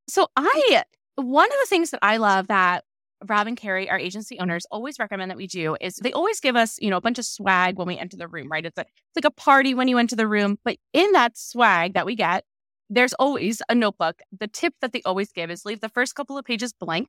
So 0.10 0.28
I 0.36 0.84
one 1.16 1.48
of 1.48 1.58
the 1.62 1.68
things 1.68 1.92
that 1.92 2.00
I 2.02 2.18
love 2.18 2.48
that 2.48 2.84
Rob 3.28 3.48
and 3.48 3.58
Carrie, 3.58 3.90
our 3.90 4.00
agency 4.00 4.40
owners, 4.40 4.66
always 4.72 4.98
recommend 4.98 5.30
that 5.30 5.38
we 5.38 5.48
do 5.48 5.76
is 5.82 5.96
they 5.98 6.14
always 6.14 6.40
give 6.40 6.56
us, 6.56 6.78
you 6.80 6.90
know, 6.90 6.98
a 6.98 7.02
bunch 7.02 7.20
of 7.20 7.26
swag 7.26 7.78
when 7.78 7.88
we 7.88 7.98
enter 7.98 8.16
the 8.16 8.28
room, 8.28 8.48
right? 8.50 8.66
It's 8.66 8.78
a 8.78 8.82
it's 8.82 9.16
like 9.16 9.26
a 9.26 9.32
party 9.32 9.74
when 9.74 9.88
you 9.88 9.98
enter 9.98 10.16
the 10.16 10.28
room, 10.28 10.58
but 10.64 10.78
in 10.94 11.12
that 11.12 11.38
swag 11.38 11.94
that 11.94 12.06
we 12.06 12.16
get, 12.16 12.46
there's 12.90 13.14
always 13.14 13.62
a 13.70 13.76
notebook. 13.76 14.22
The 14.38 14.48
tip 14.48 14.74
that 14.82 14.94
they 14.94 15.02
always 15.04 15.32
give 15.32 15.50
is 15.52 15.66
leave 15.66 15.82
the 15.82 15.90
first 15.90 16.16
couple 16.16 16.38
of 16.38 16.46
pages 16.46 16.74
blank 16.74 17.08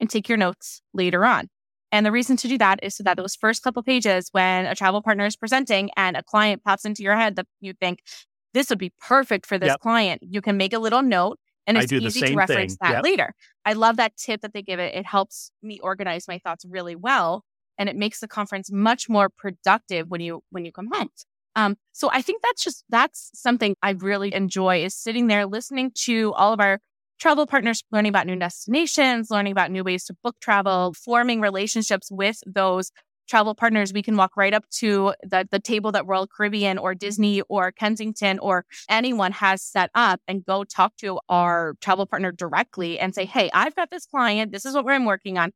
and 0.00 0.10
take 0.10 0.28
your 0.28 0.38
notes 0.38 0.82
later 0.92 1.24
on. 1.24 1.48
And 1.90 2.06
the 2.06 2.12
reason 2.12 2.36
to 2.38 2.48
do 2.48 2.56
that 2.58 2.80
is 2.82 2.96
so 2.96 3.02
that 3.04 3.16
those 3.16 3.34
first 3.36 3.62
couple 3.62 3.80
of 3.80 3.86
pages, 3.86 4.28
when 4.32 4.66
a 4.66 4.74
travel 4.74 5.02
partner 5.02 5.26
is 5.26 5.36
presenting 5.36 5.90
and 5.96 6.16
a 6.16 6.22
client 6.22 6.64
pops 6.64 6.84
into 6.84 7.02
your 7.02 7.16
head 7.16 7.36
that 7.36 7.46
you 7.60 7.74
think 7.74 8.00
this 8.54 8.70
would 8.70 8.78
be 8.78 8.92
perfect 9.00 9.46
for 9.46 9.58
this 9.58 9.72
Yep. 9.72 9.80
client, 9.80 10.22
you 10.22 10.40
can 10.40 10.56
make 10.56 10.72
a 10.72 10.78
little 10.78 11.02
note 11.02 11.38
and 11.66 11.76
it's 11.78 11.92
easy 11.96 12.22
to 12.24 12.34
reference 12.34 12.74
thing. 12.74 12.78
that 12.80 12.92
Yep. 12.92 13.02
later. 13.02 13.34
I 13.64 13.74
love 13.74 13.96
that 13.96 14.16
tip 14.16 14.40
that 14.42 14.52
they 14.52 14.62
give 14.62 14.80
it. 14.80 14.94
It 14.94 15.06
helps 15.06 15.52
me 15.62 15.78
organize 15.80 16.26
my 16.28 16.38
thoughts 16.38 16.64
really 16.64 16.96
well 16.96 17.44
and 17.78 17.88
it 17.88 17.96
makes 17.96 18.20
the 18.20 18.28
conference 18.28 18.70
much 18.70 19.08
more 19.08 19.28
productive 19.28 20.08
when 20.08 20.20
you 20.20 20.42
when 20.50 20.64
you 20.64 20.72
come 20.72 20.88
home. 20.92 21.08
Um, 21.54 21.76
so 21.92 22.08
I 22.12 22.22
think 22.22 22.42
that's 22.42 22.64
just 22.64 22.84
that's 22.88 23.30
something 23.34 23.76
I 23.82 23.90
really 23.90 24.32
enjoy 24.34 24.84
is 24.84 24.94
sitting 24.94 25.26
there 25.26 25.46
listening 25.46 25.92
to 26.04 26.32
all 26.34 26.52
of 26.52 26.60
our 26.60 26.80
travel 27.20 27.46
partners 27.46 27.82
learning 27.92 28.08
about 28.10 28.26
new 28.26 28.36
destinations, 28.36 29.30
learning 29.30 29.52
about 29.52 29.70
new 29.70 29.84
ways 29.84 30.04
to 30.06 30.16
book 30.22 30.36
travel, 30.40 30.94
forming 30.94 31.40
relationships 31.40 32.08
with 32.10 32.38
those 32.46 32.90
travel 33.28 33.54
partners. 33.54 33.92
We 33.92 34.02
can 34.02 34.16
walk 34.16 34.36
right 34.36 34.52
up 34.52 34.64
to 34.78 35.14
the, 35.22 35.46
the 35.50 35.60
table 35.60 35.92
that 35.92 36.06
Royal 36.06 36.26
Caribbean 36.26 36.78
or 36.78 36.94
Disney 36.94 37.42
or 37.42 37.70
Kensington 37.70 38.38
or 38.40 38.64
anyone 38.88 39.32
has 39.32 39.62
set 39.62 39.90
up 39.94 40.20
and 40.26 40.44
go 40.44 40.64
talk 40.64 40.96
to 40.98 41.20
our 41.28 41.74
travel 41.80 42.06
partner 42.06 42.32
directly 42.32 42.98
and 42.98 43.14
say, 43.14 43.24
Hey, 43.24 43.50
I've 43.54 43.76
got 43.76 43.90
this 43.90 44.06
client. 44.06 44.50
This 44.52 44.64
is 44.64 44.74
what 44.74 44.88
I'm 44.88 45.04
working 45.04 45.38
on. 45.38 45.52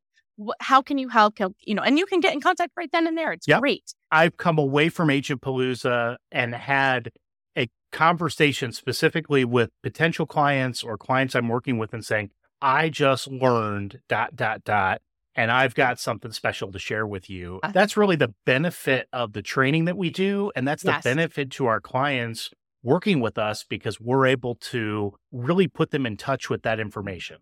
How 0.60 0.82
can 0.82 0.98
you 0.98 1.08
help? 1.08 1.38
You 1.60 1.74
know, 1.74 1.82
and 1.82 1.98
you 1.98 2.06
can 2.06 2.20
get 2.20 2.34
in 2.34 2.40
contact 2.40 2.72
right 2.76 2.90
then 2.92 3.06
and 3.06 3.16
there. 3.16 3.32
It's 3.32 3.48
Yep. 3.48 3.60
great. 3.60 3.94
I've 4.16 4.38
come 4.38 4.56
away 4.56 4.88
from 4.88 5.10
Agent 5.10 5.42
Palooza 5.42 6.16
and 6.32 6.54
had 6.54 7.10
a 7.56 7.68
conversation 7.92 8.72
specifically 8.72 9.44
with 9.44 9.68
potential 9.82 10.24
clients 10.24 10.82
or 10.82 10.96
clients 10.96 11.34
I'm 11.34 11.48
working 11.48 11.76
with 11.76 11.92
and 11.92 12.02
saying, 12.02 12.30
I 12.62 12.88
just 12.88 13.28
learned 13.28 14.00
dot, 14.08 14.34
dot, 14.34 14.64
dot, 14.64 15.02
and 15.34 15.52
I've 15.52 15.74
got 15.74 16.00
something 16.00 16.32
special 16.32 16.72
to 16.72 16.78
share 16.78 17.06
with 17.06 17.28
you. 17.28 17.60
Uh. 17.62 17.72
That's 17.72 17.94
really 17.98 18.16
the 18.16 18.32
benefit 18.46 19.06
of 19.12 19.34
the 19.34 19.42
training 19.42 19.84
that 19.84 19.98
we 19.98 20.08
do. 20.08 20.50
And 20.56 20.66
that's 20.66 20.82
the 20.82 20.92
Yes. 20.92 21.04
benefit 21.04 21.50
to 21.52 21.66
our 21.66 21.82
clients 21.82 22.48
working 22.82 23.20
with 23.20 23.36
us 23.36 23.64
because 23.68 24.00
we're 24.00 24.24
able 24.24 24.54
to 24.54 25.12
really 25.30 25.68
put 25.68 25.90
them 25.90 26.06
in 26.06 26.16
touch 26.16 26.48
with 26.48 26.62
that 26.62 26.80
information. 26.80 27.36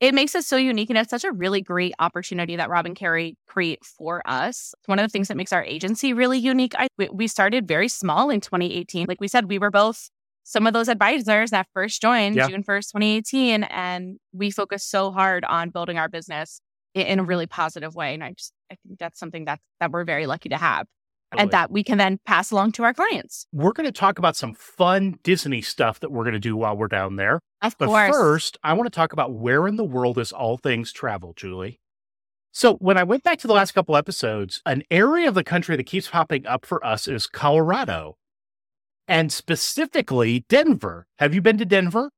It 0.00 0.14
makes 0.14 0.34
us 0.34 0.46
so 0.46 0.56
unique 0.56 0.90
and 0.90 0.98
it's 0.98 1.10
such 1.10 1.24
a 1.24 1.32
really 1.32 1.62
great 1.62 1.94
opportunity 1.98 2.56
that 2.56 2.68
Rob 2.68 2.86
and 2.86 2.94
Carrie 2.94 3.36
create 3.46 3.84
for 3.84 4.22
us. 4.26 4.74
It's 4.78 4.88
one 4.88 4.98
of 4.98 5.04
the 5.04 5.08
things 5.08 5.28
that 5.28 5.36
makes 5.36 5.52
our 5.52 5.64
agency 5.64 6.12
really 6.12 6.38
unique. 6.38 6.74
I, 6.78 6.88
we, 7.12 7.26
started 7.26 7.66
very 7.66 7.88
small 7.88 8.30
in 8.30 8.40
2018. 8.40 9.06
Like 9.08 9.20
we 9.20 9.28
said, 9.28 9.48
we 9.48 9.58
were 9.58 9.70
both 9.70 10.10
some 10.42 10.66
of 10.66 10.74
those 10.74 10.88
advisors 10.88 11.50
that 11.50 11.66
first 11.72 12.00
joined 12.00 12.36
Yeah. 12.36 12.48
June 12.48 12.62
1st, 12.62 12.92
2018. 12.92 13.62
And 13.64 14.18
we 14.32 14.50
focused 14.50 14.90
so 14.90 15.10
hard 15.10 15.44
on 15.44 15.70
building 15.70 15.98
our 15.98 16.08
business 16.08 16.60
in, 16.94 17.06
in 17.06 17.18
a 17.20 17.24
really 17.24 17.46
positive 17.46 17.94
way. 17.94 18.14
And 18.14 18.22
I 18.22 18.32
just, 18.32 18.52
I 18.70 18.76
think 18.86 18.98
that's 18.98 19.18
something 19.18 19.46
that, 19.46 19.60
that 19.80 19.90
we're 19.90 20.04
very 20.04 20.26
lucky 20.26 20.50
to 20.50 20.56
have 20.56 20.86
and 21.36 21.50
that 21.50 21.70
we 21.70 21.82
can 21.82 21.98
then 21.98 22.18
pass 22.26 22.50
along 22.50 22.72
to 22.72 22.84
our 22.84 22.94
clients. 22.94 23.46
we're 23.52 23.72
going 23.72 23.86
to 23.86 23.92
talk 23.92 24.18
about 24.18 24.36
some 24.36 24.54
fun 24.54 25.18
Disney 25.22 25.60
stuff 25.62 26.00
that 26.00 26.10
we're 26.12 26.24
going 26.24 26.34
to 26.34 26.38
do 26.40 26.56
while 26.56 26.76
we're 26.76 26.88
down 26.88 27.16
there. 27.16 27.40
Of 27.62 27.76
But 27.78 27.86
course. 27.86 28.10
first, 28.14 28.58
I 28.62 28.72
want 28.74 28.86
to 28.86 28.94
talk 28.94 29.12
about 29.12 29.32
where 29.34 29.66
in 29.66 29.76
the 29.76 29.84
world 29.84 30.18
is 30.18 30.32
all 30.32 30.56
things 30.56 30.92
travel, 30.92 31.32
Julie. 31.34 31.80
So, 32.52 32.74
when 32.76 32.96
I 32.96 33.02
went 33.02 33.22
back 33.22 33.38
to 33.40 33.46
the 33.46 33.52
last 33.52 33.72
couple 33.72 33.96
episodes, 33.96 34.62
an 34.64 34.82
area 34.90 35.28
of 35.28 35.34
the 35.34 35.44
country 35.44 35.76
that 35.76 35.84
keeps 35.84 36.08
popping 36.08 36.46
up 36.46 36.64
for 36.64 36.84
us 36.86 37.06
is 37.08 37.26
Colorado. 37.26 38.16
and 39.08 39.30
specifically 39.32 40.44
Denver. 40.48 41.06
Have 41.18 41.34
you 41.34 41.40
been 41.42 41.58
to 41.58 41.64
Denver? 41.64 42.10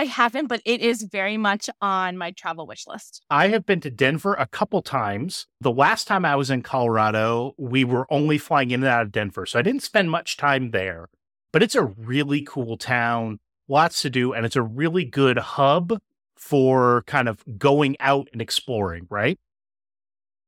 I 0.00 0.04
haven't, 0.04 0.46
but 0.46 0.62
it 0.64 0.80
is 0.80 1.02
very 1.02 1.36
much 1.36 1.68
on 1.82 2.16
my 2.16 2.30
travel 2.30 2.66
wish 2.66 2.86
list. 2.86 3.20
I 3.28 3.48
have 3.48 3.66
been 3.66 3.82
to 3.82 3.90
Denver 3.90 4.32
a 4.32 4.46
couple 4.46 4.80
times. 4.80 5.46
The 5.60 5.70
last 5.70 6.06
time 6.06 6.24
I 6.24 6.36
was 6.36 6.48
in 6.48 6.62
Colorado, 6.62 7.52
we 7.58 7.84
were 7.84 8.06
only 8.10 8.38
flying 8.38 8.70
in 8.70 8.82
and 8.82 8.88
out 8.88 9.02
of 9.02 9.12
Denver. 9.12 9.44
So 9.44 9.58
I 9.58 9.62
didn't 9.62 9.82
spend 9.82 10.10
much 10.10 10.38
time 10.38 10.70
there, 10.70 11.10
but 11.52 11.62
it's 11.62 11.74
a 11.74 11.84
really 11.84 12.40
cool 12.40 12.78
town, 12.78 13.40
lots 13.68 14.00
to 14.00 14.08
do, 14.08 14.32
and 14.32 14.46
it's 14.46 14.56
a 14.56 14.62
really 14.62 15.04
good 15.04 15.36
hub 15.36 16.00
for 16.34 17.02
kind 17.06 17.28
of 17.28 17.44
going 17.58 17.94
out 18.00 18.26
and 18.32 18.40
exploring, 18.40 19.06
right? 19.10 19.38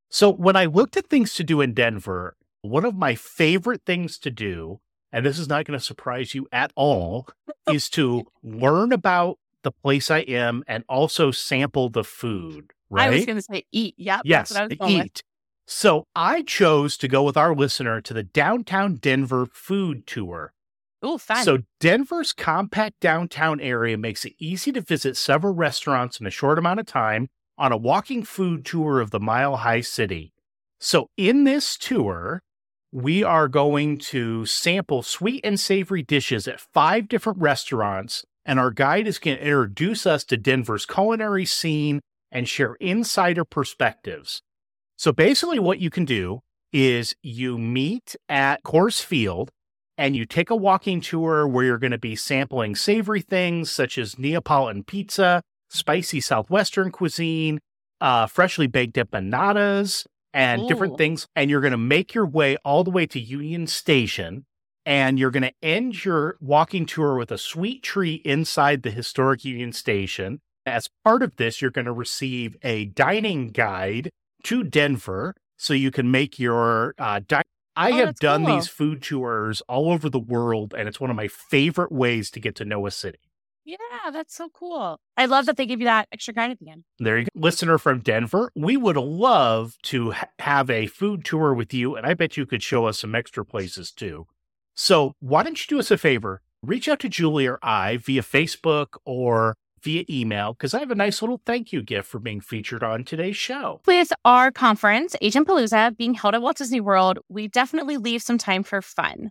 So 0.08 0.30
when 0.30 0.56
I 0.56 0.64
looked 0.64 0.96
at 0.96 1.10
things 1.10 1.34
to 1.34 1.44
do 1.44 1.60
in 1.60 1.74
Denver, 1.74 2.38
one 2.62 2.86
of 2.86 2.96
my 2.96 3.14
favorite 3.16 3.82
things 3.84 4.18
to 4.20 4.30
do, 4.30 4.80
and 5.12 5.26
this 5.26 5.38
is 5.38 5.46
not 5.46 5.66
going 5.66 5.78
to 5.78 5.84
surprise 5.84 6.34
you 6.34 6.48
at 6.50 6.72
all, 6.74 7.28
is 7.70 7.90
to 7.90 8.24
learn 8.42 8.92
about 8.92 9.38
the 9.62 9.72
place 9.72 10.10
I 10.10 10.20
am 10.20 10.64
and 10.66 10.84
also 10.88 11.30
sample 11.30 11.88
the 11.88 12.04
food. 12.04 12.72
Right? 12.90 13.08
I 13.08 13.10
was 13.10 13.26
going 13.26 13.36
to 13.36 13.42
say 13.42 13.64
eat. 13.72 13.94
Yep. 13.96 14.22
Yes, 14.24 14.52
eat. 14.70 14.80
With. 14.80 15.22
So 15.66 16.06
I 16.14 16.42
chose 16.42 16.96
to 16.98 17.08
go 17.08 17.22
with 17.22 17.36
our 17.36 17.54
listener 17.54 18.00
to 18.02 18.14
the 18.14 18.22
downtown 18.22 18.96
Denver 18.96 19.46
food 19.46 20.06
tour. 20.06 20.52
Oh, 21.02 21.18
fun. 21.18 21.44
So 21.44 21.58
Denver's 21.80 22.32
compact 22.32 23.00
downtown 23.00 23.60
area 23.60 23.98
makes 23.98 24.24
it 24.24 24.34
easy 24.38 24.70
to 24.72 24.80
visit 24.80 25.16
several 25.16 25.54
restaurants 25.54 26.20
in 26.20 26.26
a 26.26 26.30
short 26.30 26.58
amount 26.58 26.80
of 26.80 26.86
time 26.86 27.28
on 27.58 27.72
a 27.72 27.76
walking 27.76 28.22
food 28.22 28.64
tour 28.64 29.00
of 29.00 29.10
the 29.10 29.20
Mile 29.20 29.56
High 29.56 29.80
City. 29.80 30.32
So 30.78 31.08
in 31.16 31.44
this 31.44 31.76
tour, 31.76 32.42
we 32.92 33.24
are 33.24 33.48
going 33.48 33.98
to 33.98 34.44
sample 34.46 35.02
sweet 35.02 35.40
and 35.44 35.58
savory 35.58 36.02
dishes 36.02 36.46
at 36.46 36.60
five 36.60 37.08
different 37.08 37.38
restaurants, 37.40 38.24
and 38.44 38.58
our 38.58 38.70
guide 38.70 39.06
is 39.06 39.18
going 39.18 39.36
to 39.36 39.42
introduce 39.42 40.06
us 40.06 40.24
to 40.24 40.36
Denver's 40.36 40.86
culinary 40.86 41.44
scene 41.44 42.00
and 42.30 42.48
share 42.48 42.74
insider 42.74 43.44
perspectives. 43.44 44.42
So 44.96 45.12
basically, 45.12 45.58
what 45.58 45.80
you 45.80 45.90
can 45.90 46.04
do 46.04 46.40
is 46.72 47.14
you 47.22 47.58
meet 47.58 48.16
at 48.28 48.62
Coors 48.62 49.02
Field 49.02 49.50
and 49.98 50.16
you 50.16 50.24
take 50.24 50.50
a 50.50 50.56
walking 50.56 51.00
tour 51.00 51.46
where 51.46 51.64
you're 51.64 51.78
going 51.78 51.92
to 51.92 51.98
be 51.98 52.16
sampling 52.16 52.74
savory 52.74 53.20
things 53.20 53.70
such 53.70 53.98
as 53.98 54.18
Neapolitan 54.18 54.84
pizza, 54.84 55.42
spicy 55.70 56.20
Southwestern 56.20 56.90
cuisine, 56.90 57.60
uh, 58.00 58.26
freshly 58.26 58.66
baked 58.66 58.96
empanadas, 58.96 60.06
and 60.32 60.62
Ooh. 60.62 60.68
different 60.68 60.96
things. 60.96 61.26
And 61.36 61.50
you're 61.50 61.60
going 61.60 61.72
to 61.72 61.78
make 61.78 62.14
your 62.14 62.26
way 62.26 62.56
all 62.64 62.84
the 62.84 62.90
way 62.90 63.06
to 63.06 63.20
Union 63.20 63.66
Station. 63.66 64.44
And 64.84 65.18
you're 65.18 65.30
going 65.30 65.44
to 65.44 65.54
end 65.62 66.04
your 66.04 66.36
walking 66.40 66.86
tour 66.86 67.16
with 67.16 67.30
a 67.30 67.38
sweet 67.38 67.82
treat 67.82 68.22
inside 68.22 68.82
the 68.82 68.90
historic 68.90 69.44
Union 69.44 69.72
Station. 69.72 70.40
As 70.66 70.88
part 71.04 71.22
of 71.22 71.36
this, 71.36 71.60
you're 71.60 71.70
going 71.70 71.84
to 71.84 71.92
receive 71.92 72.56
a 72.62 72.86
dining 72.86 73.48
guide 73.48 74.10
to 74.44 74.64
Denver 74.64 75.34
so 75.56 75.72
you 75.72 75.90
can 75.90 76.10
make 76.10 76.38
your 76.38 76.94
uh, 76.98 77.20
dining 77.26 77.44
I 77.74 77.92
oh, 77.92 78.06
have 78.06 78.16
done 78.16 78.44
cool. 78.44 78.54
these 78.54 78.68
food 78.68 79.02
tours 79.02 79.62
all 79.62 79.90
over 79.90 80.10
the 80.10 80.20
world, 80.20 80.74
and 80.76 80.88
it's 80.88 81.00
one 81.00 81.10
of 81.10 81.16
my 81.16 81.28
favorite 81.28 81.90
ways 81.90 82.30
to 82.32 82.40
get 82.40 82.54
to 82.56 82.64
know 82.64 82.86
a 82.86 82.90
city. 82.90 83.18
Yeah, 83.64 83.76
that's 84.12 84.34
so 84.34 84.48
cool. 84.52 84.98
I 85.16 85.26
love 85.26 85.46
that 85.46 85.56
they 85.56 85.66
give 85.66 85.80
you 85.80 85.86
that 85.86 86.08
extra 86.12 86.34
guide 86.34 86.50
at 86.50 86.58
the 86.58 86.68
end. 86.68 86.84
There 86.98 87.18
you 87.18 87.24
go. 87.24 87.30
Listener 87.34 87.78
from 87.78 88.00
Denver, 88.00 88.50
we 88.56 88.76
would 88.76 88.96
love 88.96 89.76
to 89.84 90.10
ha- 90.10 90.28
have 90.40 90.68
a 90.68 90.86
food 90.86 91.24
tour 91.24 91.54
with 91.54 91.72
you, 91.72 91.94
and 91.94 92.04
I 92.04 92.14
bet 92.14 92.36
you 92.36 92.44
could 92.44 92.62
show 92.62 92.86
us 92.86 92.98
some 92.98 93.14
extra 93.14 93.44
places 93.44 93.92
too. 93.92 94.26
So, 94.74 95.14
why 95.20 95.42
don't 95.42 95.60
you 95.60 95.76
do 95.76 95.78
us 95.78 95.90
a 95.90 95.98
favor? 95.98 96.42
Reach 96.62 96.88
out 96.88 97.00
to 97.00 97.08
Julie 97.08 97.46
or 97.46 97.58
I 97.62 97.96
via 97.98 98.22
Facebook 98.22 98.96
or 99.04 99.54
via 99.82 100.04
email 100.08 100.52
because 100.52 100.74
I 100.74 100.78
have 100.78 100.90
a 100.90 100.94
nice 100.94 101.20
little 101.22 101.40
thank 101.44 101.72
you 101.72 101.82
gift 101.82 102.08
for 102.08 102.18
being 102.18 102.40
featured 102.40 102.82
on 102.82 103.04
today's 103.04 103.36
show. 103.36 103.80
With 103.86 104.12
our 104.24 104.50
conference, 104.50 105.16
Agent 105.20 105.48
Palooza, 105.48 105.96
being 105.96 106.14
held 106.14 106.34
at 106.34 106.42
Walt 106.42 106.56
Disney 106.56 106.80
World, 106.80 107.18
we 107.28 107.48
definitely 107.48 107.96
leave 107.96 108.22
some 108.22 108.38
time 108.38 108.62
for 108.62 108.80
fun. 108.80 109.30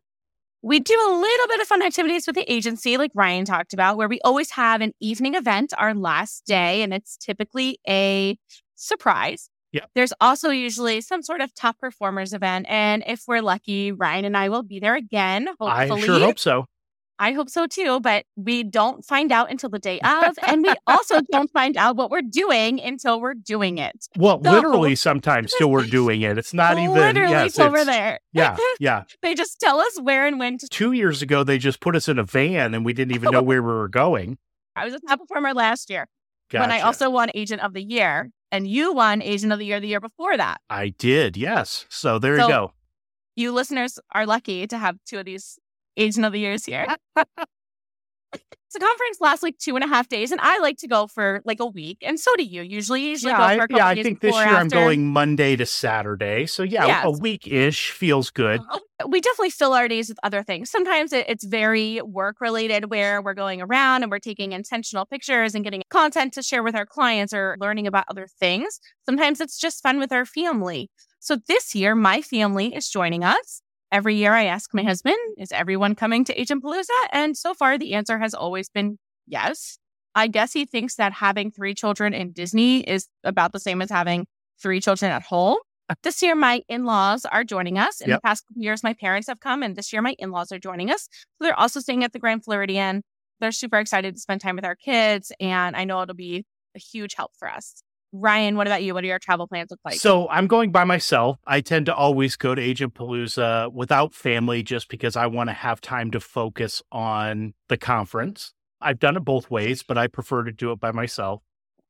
We 0.64 0.80
do 0.80 0.94
a 0.94 1.10
little 1.10 1.48
bit 1.48 1.62
of 1.62 1.68
fun 1.68 1.82
activities 1.82 2.28
with 2.28 2.36
the 2.36 2.52
agency, 2.52 2.98
like 2.98 3.12
Ryan 3.16 3.46
talked 3.46 3.74
about, 3.74 3.98
where 3.98 4.08
we 4.08 4.20
always 4.24 4.52
have 4.52 4.82
an 4.82 4.94
evening 5.00 5.34
event 5.34 5.74
our 5.78 5.96
last 5.96 6.46
day, 6.46 6.84
and 6.84 6.94
it's 6.94 7.18
typically 7.18 7.80
a 7.88 8.38
surprise. 8.76 9.50
Yeah. 9.72 9.86
There's 9.96 10.14
also 10.20 10.50
usually 10.50 11.02
some 11.02 11.22
sort 11.22 11.42
of 11.42 11.54
top 11.56 11.80
performers 11.80 12.34
event. 12.34 12.66
And 12.70 13.04
if 13.08 13.24
we're 13.28 13.42
lucky, 13.42 13.92
Ryan 13.92 14.26
and 14.26 14.38
I 14.38 14.50
will 14.50 14.64
be 14.64 14.80
there 14.80 14.96
again. 14.96 15.48
Hopefully. 15.48 15.72
I 15.72 16.00
sure 16.00 16.20
hope 16.20 16.40
so. 16.40 16.66
I 17.22 17.34
hope 17.34 17.52
so 17.52 17.68
too, 17.68 18.00
but 18.00 18.26
we 18.36 18.64
don't 18.64 19.06
find 19.06 19.32
out 19.32 19.52
until 19.52 19.70
the 19.70 19.78
day 19.78 20.00
of. 20.00 20.40
and 20.42 20.64
we 20.64 20.74
also 20.88 21.22
don't 21.32 21.52
find 21.52 21.78
out 21.78 21.96
what 21.96 22.10
we're 22.10 22.24
doing 22.24 22.82
until 22.82 23.22
we're 23.22 23.36
doing 23.36 23.78
it. 23.78 24.08
Well, 24.18 24.42
so, 24.44 24.52
literally 24.52 24.96
sometimes 24.96 25.54
till 25.56 25.70
we're 25.70 25.86
doing 25.86 26.24
it. 26.24 26.40
It's 26.40 26.52
not 26.52 26.80
even 26.80 26.96
literally 26.96 27.32
yes, 27.32 27.54
till 27.54 27.72
we're 27.72 27.86
there. 27.86 28.20
Yeah. 28.34 28.58
Yeah. 28.80 29.04
they 29.22 29.36
just 29.36 29.60
tell 29.60 29.80
us 29.80 30.02
where 30.02 30.26
and 30.26 30.40
when 30.40 30.58
to 30.58 30.68
two 30.68 30.94
years 30.94 31.22
ago 31.22 31.44
they 31.44 31.60
just 31.60 31.80
put 31.80 31.96
us 31.96 32.10
in 32.10 32.18
a 32.18 32.24
van 32.24 32.74
and 32.74 32.84
we 32.84 32.92
didn't 32.92 33.14
even 33.14 33.30
know 33.32 33.40
oh. 33.40 33.44
where 33.44 33.62
we 33.62 33.72
were 33.72 33.88
going. 33.88 34.40
I 34.76 34.86
was 34.86 34.96
a 34.96 35.00
top 35.02 35.20
performer 35.20 35.54
last 35.54 35.92
year. 35.92 36.08
Gotcha. 36.52 36.62
When 36.62 36.72
I 36.72 36.82
also 36.82 37.10
won 37.10 37.32
Agent 37.34 37.62
of 37.62 37.74
the 37.74 37.84
Year. 37.84 38.32
And 38.54 38.68
you 38.68 38.94
won 38.94 39.22
Agent 39.22 39.54
of 39.54 39.60
the 39.60 39.66
Year 39.66 39.80
the 39.80 39.88
year 39.88 40.02
before 40.02 40.36
that. 40.36 40.60
I 40.70 40.90
did, 40.90 41.38
yes. 41.38 41.86
So 41.90 42.20
there 42.20 42.38
so, 42.38 42.44
you 42.44 42.50
go. 42.50 42.74
You 43.38 43.54
listeners 43.54 43.98
are 44.14 44.26
lucky 44.26 44.68
to 44.68 44.78
have 44.78 44.98
two 45.06 45.20
of 45.20 45.26
these 45.26 45.58
Agent 45.96 46.26
of 46.26 46.34
the 46.34 46.40
Years 46.40 46.66
here. 46.66 46.86
the 48.74 48.80
conference 48.80 49.18
lasts 49.20 49.44
like 49.44 49.58
two 49.58 49.76
and 49.76 49.84
a 49.84 49.88
half 49.88 50.08
days, 50.08 50.32
and 50.32 50.40
I 50.42 50.60
like 50.60 50.78
to 50.78 50.88
go 50.88 51.08
for 51.08 51.42
like 51.44 51.60
a 51.60 51.66
week, 51.66 51.98
and 52.02 52.20
so 52.20 52.34
do 52.36 52.44
you. 52.44 52.62
Usually, 52.62 53.02
usually 53.02 53.32
yeah, 53.32 53.56
go 53.56 53.66
for 53.66 53.78
yeah. 53.78 53.88
I 53.88 54.02
think 54.02 54.22
this 54.22 54.34
year 54.34 54.44
after. 54.44 54.58
I'm 54.58 54.68
going 54.70 55.08
Monday 55.08 55.56
to 55.58 55.66
Saturday, 55.66 56.46
so 56.46 56.64
yeah, 56.64 56.86
yes. 56.86 57.06
a 57.06 57.12
week 57.12 57.48
ish 57.48 57.92
feels 57.92 58.30
good. 58.30 58.62
Oh, 58.72 58.80
oh, 59.02 59.08
we 59.08 59.20
definitely 59.20 59.50
fill 59.50 59.74
our 59.74 59.88
days 59.88 60.08
with 60.08 60.20
other 60.24 60.42
things. 60.42 60.70
Sometimes 60.70 61.12
it's 61.12 61.44
very 61.44 62.02
work 62.02 62.40
related, 62.40 62.90
where 62.90 63.22
we're 63.22 63.34
going 63.34 63.62
around 63.62 64.04
and 64.04 64.12
we're 64.12 64.20
taking 64.20 64.54
intentional 64.54 65.06
pictures 65.06 65.54
and 65.54 65.64
getting 65.64 65.84
content 65.90 66.34
to 66.34 66.42
share 66.42 66.64
with 66.64 66.76
our 66.76 66.86
clients 66.86 67.34
or 67.34 67.58
learning 67.60 67.88
about 67.88 68.06
other 68.08 68.28
things. 68.40 68.80
Sometimes 69.06 69.42
it's 69.42 69.60
just 69.60 69.84
fun 69.84 70.00
with 70.00 70.12
our 70.12 70.26
family. 70.26 70.90
So 71.20 71.38
this 71.48 71.76
year, 71.76 71.94
my 71.94 72.22
family 72.22 72.74
is 72.74 72.90
joining 72.90 73.24
us. 73.24 73.62
Every 73.92 74.16
year 74.16 74.34
I 74.34 74.46
ask 74.46 74.74
my 74.74 74.84
husband, 74.84 75.18
is 75.38 75.52
everyone 75.52 75.96
coming 75.96 76.24
to 76.26 76.40
Agent 76.40 76.64
Palooza? 76.64 76.88
And 77.12 77.38
so 77.38 77.54
far 77.54 77.78
the 77.78 77.94
answer 77.94 78.20
has 78.20 78.34
always 78.34 78.70
been 78.70 78.98
yes. 79.28 79.78
I 80.16 80.28
guess 80.28 80.54
he 80.54 80.66
thinks 80.66 80.96
that 80.96 81.12
having 81.14 81.52
three 81.52 81.74
children 81.74 82.14
in 82.14 82.32
Disney 82.32 82.82
is 82.82 83.08
about 83.24 83.52
the 83.52 83.60
same 83.60 83.82
as 83.82 83.90
having 83.90 84.28
three 84.62 84.80
children 84.80 85.12
at 85.12 85.24
home. 85.24 85.58
This 86.04 86.24
year, 86.24 86.36
my 86.36 86.62
in 86.70 86.86
laws 86.86 87.26
are 87.26 87.44
joining 87.44 87.78
us. 87.78 88.00
In 88.00 88.08
yep. 88.08 88.20
the 88.20 88.22
past 88.22 88.46
years, 88.56 88.82
my 88.82 88.94
parents 88.94 89.28
have 89.28 89.42
come, 89.42 89.62
and 89.62 89.76
this 89.76 89.92
year, 89.92 90.02
my 90.02 90.16
in 90.20 90.32
laws 90.32 90.50
are 90.54 90.58
joining 90.58 90.90
us. 90.90 91.10
So 91.12 91.44
they're 91.44 91.60
also 91.60 91.82
staying 91.82 92.06
at 92.06 92.14
the 92.14 92.20
Grand 92.20 92.46
Floridian. 92.46 93.04
They're 93.42 93.52
super 93.52 93.78
excited 93.78 94.16
to 94.16 94.22
spend 94.22 94.40
time 94.40 94.56
with 94.56 94.64
our 94.64 94.76
kids, 94.76 95.34
and 95.42 95.76
I 95.76 95.84
know 95.84 96.02
it'll 96.02 96.16
be 96.16 96.46
a 96.78 96.80
huge 96.80 97.16
help 97.16 97.32
for 97.38 97.50
us. 97.50 97.84
Ryan, 98.14 98.58
what 98.58 98.68
about 98.68 98.84
you? 98.84 98.94
What 98.94 99.02
do 99.02 99.08
your 99.08 99.20
travel 99.20 99.48
plans 99.48 99.72
look 99.72 99.80
like? 99.86 99.96
So 99.96 100.28
I'm 100.30 100.48
going 100.48 100.72
by 100.72 100.84
myself. 100.84 101.38
I 101.48 101.62
tend 101.62 101.86
to 101.86 101.96
always 101.96 102.36
go 102.36 102.54
to 102.54 102.62
Agent 102.62 102.94
Palooza 102.94 103.72
without 103.72 104.14
family 104.14 104.64
just 104.64 104.90
because 104.90 105.16
I 105.16 105.28
want 105.28 105.50
to 105.50 105.54
have 105.54 105.80
time 105.80 106.12
to 106.12 106.20
focus 106.20 106.82
on 106.92 107.54
the 107.70 107.78
conference. 107.78 108.54
I've 108.82 109.00
done 109.00 109.16
it 109.16 109.22
both 109.22 109.50
ways, 109.50 109.84
but 109.84 109.98
I 109.98 110.08
prefer 110.08 110.44
to 110.44 110.52
do 110.52 110.72
it 110.72 110.80
by 110.80 110.92
myself. 110.92 111.42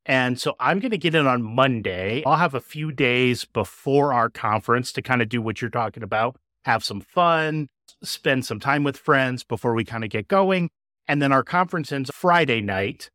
And 0.06 0.40
so 0.40 0.56
I'm 0.60 0.80
going 0.80 0.92
to 0.92 0.98
get 0.98 1.16
in 1.16 1.28
on 1.28 1.44
Monday. 1.44 2.24
I'll 2.26 2.38
have 2.38 2.56
a 2.56 2.60
few 2.60 2.92
days 2.92 3.46
before 3.46 4.14
our 4.14 4.30
conference 4.30 4.92
to 4.94 5.02
kind 5.02 5.22
of 5.22 5.30
do 5.30 5.42
what 5.42 5.62
you're 5.62 5.70
talking 5.70 6.04
about, 6.04 6.38
have 6.66 6.84
some 6.84 7.02
fun, 7.02 7.68
spend 8.04 8.46
some 8.46 8.60
time 8.60 8.84
with 8.84 8.98
friends 8.98 9.44
before 9.44 9.74
we 9.74 9.86
kind 9.86 10.04
of 10.04 10.10
get 10.10 10.28
going. 10.28 10.70
And 11.08 11.22
then 11.22 11.32
our 11.32 11.44
conference 11.44 11.92
ends 11.92 12.10
Friday 12.14 12.62
night. 12.62 13.10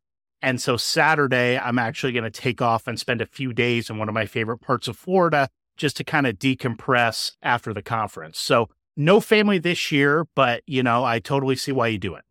And 0.47 0.61
so 0.61 0.77
Saturday, 0.77 1.59
I'm 1.59 1.77
actually 1.77 2.13
going 2.13 2.23
to 2.23 2.29
take 2.29 2.61
off 2.61 2.87
and 2.87 2.97
spend 2.97 3.19
a 3.19 3.25
few 3.25 3.51
days 3.51 3.89
in 3.89 3.97
one 3.97 4.07
of 4.07 4.13
my 4.13 4.25
favorite 4.25 4.59
parts 4.59 4.87
of 4.87 4.95
Florida 4.95 5.49
just 5.75 5.97
to 5.97 6.05
kind 6.05 6.25
of 6.25 6.39
decompress 6.39 7.33
after 7.41 7.73
the 7.73 7.81
conference. 7.81 8.39
So 8.39 8.69
no 8.95 9.19
family 9.19 9.57
this 9.57 9.91
year, 9.91 10.25
but 10.35 10.63
you 10.65 10.83
know, 10.83 11.03
I 11.03 11.19
totally 11.19 11.57
see 11.57 11.73
why 11.73 11.87
you 11.87 11.97
do 11.97 12.15
it. 12.15 12.23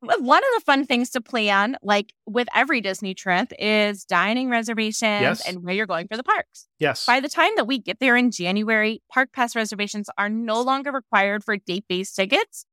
One 0.00 0.42
of 0.42 0.48
the 0.56 0.62
fun 0.66 0.84
things 0.84 1.10
to 1.10 1.20
plan, 1.20 1.76
like 1.80 2.12
with 2.26 2.48
every 2.52 2.80
Disney 2.80 3.14
trip, 3.14 3.52
is 3.56 4.04
dining 4.04 4.50
reservations 4.50 5.22
yes. 5.22 5.48
and 5.48 5.62
where 5.62 5.76
you're 5.76 5.86
going 5.86 6.08
for 6.08 6.16
the 6.16 6.24
parks. 6.24 6.66
Yes. 6.80 7.06
By 7.06 7.20
the 7.20 7.28
time 7.28 7.52
that 7.54 7.68
we 7.68 7.78
get 7.78 8.00
there 8.00 8.16
in 8.16 8.32
January, 8.32 9.00
park 9.12 9.28
pass 9.32 9.54
reservations 9.54 10.10
are 10.18 10.28
no 10.28 10.60
longer 10.60 10.90
required 10.90 11.44
for 11.44 11.56
date 11.56 11.84
based 11.88 12.16
tickets. 12.16 12.66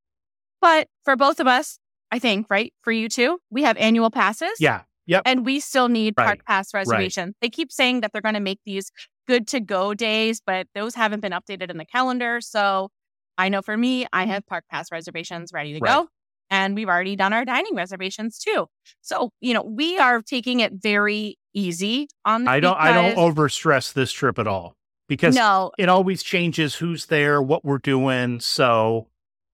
But 0.60 0.88
for 1.04 1.16
both 1.16 1.40
of 1.40 1.46
us, 1.46 1.78
I 2.12 2.20
think, 2.20 2.48
right? 2.50 2.74
For 2.82 2.92
you 2.92 3.08
too, 3.10 3.40
we 3.50 3.64
have 3.64 3.78
annual 3.78 4.10
passes. 4.12 4.52
Yeah. 4.60 4.82
Yep. 5.08 5.24
And 5.26 5.46
we 5.46 5.60
still 5.60 5.90
need 5.90 6.14
right. 6.18 6.26
park 6.26 6.46
pass 6.46 6.74
reservation. 6.74 7.30
Right. 7.30 7.36
They 7.42 7.50
keep 7.50 7.72
saying 7.72 8.02
that 8.02 8.12
they're 8.14 8.22
going 8.22 8.36
to 8.36 8.40
make 8.40 8.60
these 8.66 8.92
good 9.28 9.48
to 9.50 9.60
go 9.60 9.94
days, 9.94 10.42
but 10.46 10.68
those 10.76 10.94
haven't 10.96 11.22
been 11.22 11.32
updated 11.32 11.70
in 11.70 11.78
the 11.78 11.86
calendar. 11.86 12.40
So 12.42 12.90
I 13.38 13.50
know 13.50 13.62
for 13.62 13.76
me, 13.76 14.06
I 14.14 14.26
have 14.26 14.46
park 14.46 14.66
pass 14.70 14.92
reservations 14.92 15.52
ready 15.54 15.74
to 15.74 15.80
Right. 15.80 15.92
go. 15.94 16.08
And 16.50 16.76
we've 16.76 16.90
already 16.90 17.16
done 17.16 17.32
our 17.34 17.46
dining 17.46 17.76
reservations 17.76 18.38
too. 18.38 18.68
So, 19.02 19.32
you 19.40 19.54
know, 19.54 19.64
we 19.64 19.98
are 19.98 20.22
taking 20.22 20.60
it 20.60 20.74
very 20.74 21.38
easy 21.54 22.08
on 22.26 22.44
the 22.44 22.52
I 22.52 22.60
don't 22.60 22.78
I 22.78 22.92
don't 22.94 23.10
because- 23.12 23.36
overstress 23.54 23.94
this 23.94 24.12
trip 24.12 24.38
at 24.38 24.48
all 24.48 24.76
because 25.08 25.34
No, 25.36 25.72
it 25.78 25.88
always 25.90 26.24
changes 26.24 26.76
who's 26.76 27.06
there, 27.08 27.42
what 27.42 27.64
we're 27.66 27.78
doing. 27.80 28.40
So 28.42 29.08